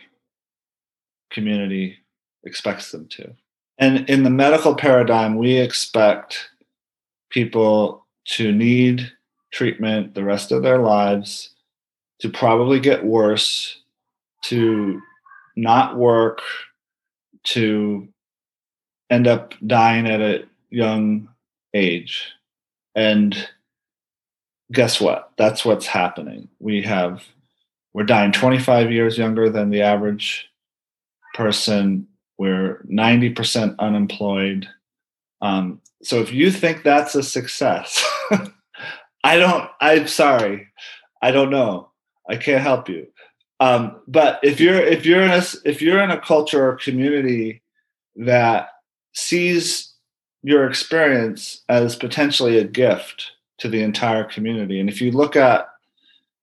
[1.29, 1.97] community
[2.45, 3.33] expects them to.
[3.77, 6.49] And in the medical paradigm, we expect
[7.29, 9.11] people to need
[9.55, 11.51] treatment the rest of their lives,
[12.19, 13.81] to probably get worse,
[14.43, 15.01] to
[15.55, 16.41] not work,
[17.43, 18.07] to
[19.09, 21.29] end up dying at a young
[21.73, 22.31] age.
[22.95, 23.47] And
[24.71, 25.31] guess what?
[25.37, 26.49] That's what's happening.
[26.59, 27.23] We have
[27.93, 30.49] we're dying 25 years younger than the average
[31.33, 32.07] person.
[32.37, 34.67] We're 90% unemployed.
[35.41, 38.03] Um, so if you think that's a success,
[39.25, 39.67] I don't.
[39.81, 40.67] I'm sorry.
[41.19, 41.89] I don't know.
[42.29, 43.07] I can't help you.
[43.59, 47.63] Um, but if you're if you're in a if you're in a culture or community
[48.17, 48.69] that
[49.13, 49.93] sees
[50.43, 55.69] your experience as potentially a gift to the entire community, and if you look at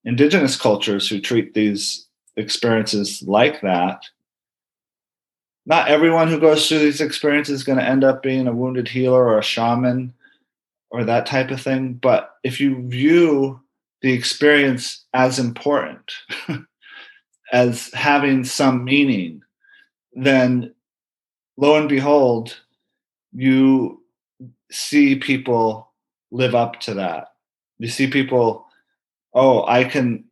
[0.03, 2.05] indigenous cultures who treat these
[2.35, 4.03] experiences like that,
[5.65, 8.89] not everyone who goes through these experiences is going to end up being a wounded
[8.89, 10.13] healer or a shaman
[10.93, 11.93] or that type of thing.
[11.93, 13.59] But if you view
[14.01, 16.13] the experience as important,
[17.51, 19.41] as having some meaning,
[20.13, 20.73] then
[21.57, 22.55] lo and behold,
[23.33, 24.03] you
[24.71, 25.91] see people
[26.31, 27.29] live up to that.
[27.79, 28.67] You see people,
[29.33, 30.25] oh, I can,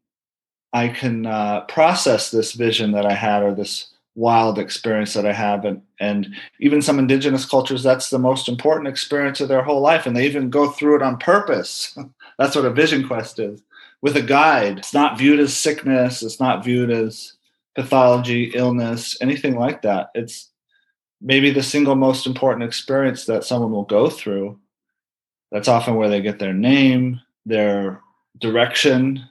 [0.73, 5.33] I can uh, process this vision that I had or this wild experience that I
[5.33, 9.81] have, and and even some indigenous cultures, that's the most important experience of their whole
[9.81, 11.97] life, and they even go through it on purpose.
[12.37, 13.61] that's what a vision quest is
[14.01, 14.79] with a guide.
[14.79, 16.23] It's not viewed as sickness.
[16.23, 17.33] It's not viewed as
[17.75, 20.11] pathology, illness, anything like that.
[20.13, 20.49] It's
[21.21, 24.59] maybe the single most important experience that someone will go through.
[25.51, 28.01] That's often where they get their name, their
[28.39, 29.23] direction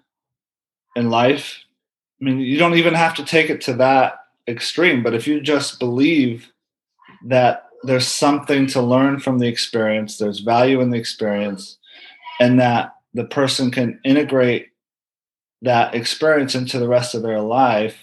[0.94, 1.58] in life.
[2.20, 5.40] I mean, you don't even have to take it to that extreme, but if you
[5.40, 6.52] just believe
[7.24, 11.78] that there's something to learn from the experience, there's value in the experience,
[12.40, 14.68] and that the person can integrate
[15.62, 17.98] that experience into the rest of their life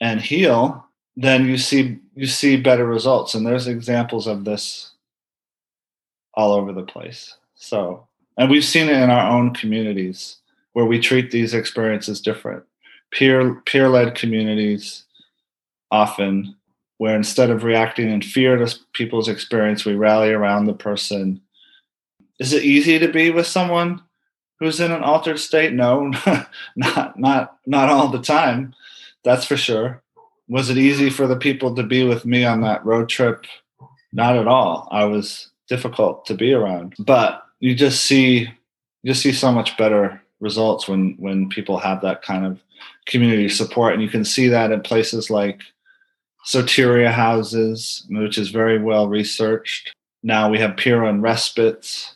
[0.00, 3.34] and heal, then you see you see better results.
[3.34, 4.92] And there's examples of this
[6.34, 7.36] all over the place.
[7.54, 8.06] So,
[8.36, 10.36] and we've seen it in our own communities
[10.72, 12.64] where we treat these experiences different.
[13.10, 15.04] Peer peer led communities
[15.90, 16.54] often
[16.98, 21.40] where instead of reacting in fear to people's experience, we rally around the person.
[22.38, 24.02] Is it easy to be with someone
[24.58, 25.72] who's in an altered state?
[25.72, 26.12] No,
[26.76, 28.74] not not not all the time.
[29.24, 30.02] That's for sure.
[30.48, 33.46] Was it easy for the people to be with me on that road trip?
[34.12, 34.88] Not at all.
[34.90, 36.94] I was difficult to be around.
[36.98, 42.00] But you just see you just see so much better results when when people have
[42.02, 42.60] that kind of
[43.06, 45.62] community support and you can see that in places like
[46.48, 49.92] soteria houses which is very well researched
[50.22, 52.14] now we have peer and respites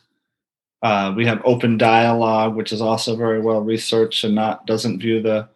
[0.83, 5.21] uh, we have open dialogue which is also very well researched and not doesn't view
[5.21, 5.47] the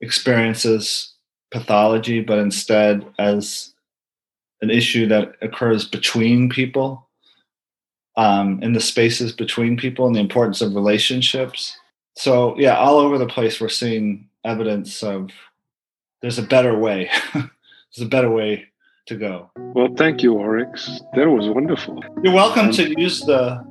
[0.00, 1.14] experiences
[1.52, 3.72] pathology but instead as
[4.62, 7.06] an issue that occurs between people
[8.16, 11.78] um, in the spaces between people and the importance of relationships.
[12.16, 15.30] So yeah, all over the place we're seeing evidence of
[16.22, 17.10] there's a better way.
[17.94, 18.66] there's a better way
[19.06, 19.50] to go.
[19.74, 21.00] Well, thank you, Oryx.
[21.14, 22.02] That was wonderful.
[22.22, 23.62] You're welcome to use the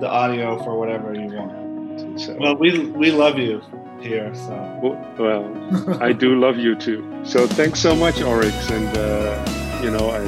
[0.00, 2.20] the audio for whatever you want.
[2.20, 3.60] So, Well, we we love you
[4.00, 7.02] here, so well, well, I do love you too.
[7.24, 10.22] So thanks so much, Oryx, and uh, you know, I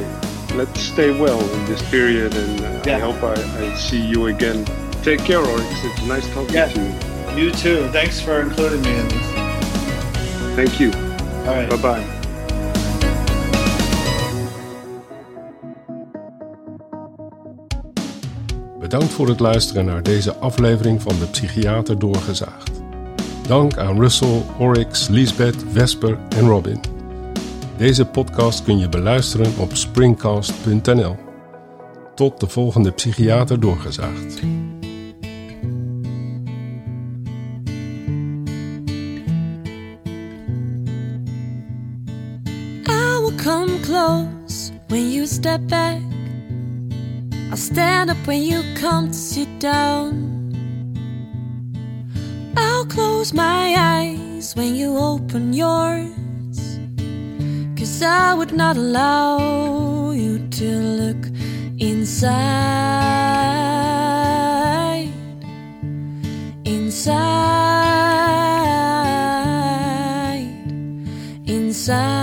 [0.57, 2.97] let's stay well in this period, and uh, Yeah.
[2.97, 3.35] I hope I,
[3.65, 4.65] I see you again.
[5.03, 5.85] Take care, Oryx.
[5.85, 6.67] It's nice talking Yeah.
[6.69, 7.45] to you.
[7.45, 7.89] you too.
[7.93, 9.27] Thanks for including me in this.
[10.57, 10.91] Thank you.
[11.47, 11.71] All right.
[11.71, 12.20] Bye bye.
[18.91, 22.71] Bedankt voor het luisteren naar deze aflevering van de Psychiater Doorgezaagd.
[23.47, 26.81] Dank aan Russell, Oryx, Lisbeth, Vesper en Robin.
[27.77, 31.17] Deze podcast kun je beluisteren op springcast.nl.
[32.15, 34.43] Tot de volgende Psychiater Doorgezaagd.
[42.87, 46.20] I will come close when you step back.
[47.51, 50.13] I'll stand up when you come to sit down.
[52.57, 56.79] I'll close my eyes when you open yours.
[57.77, 60.65] Cause I would not allow you to
[61.01, 61.27] look
[61.79, 62.31] inside.
[66.65, 67.71] Inside
[71.47, 72.20] inside,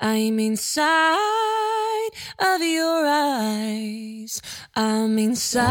[0.00, 4.40] I'm inside of your eyes.
[4.76, 5.64] I'm inside,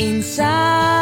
[0.00, 0.99] inside,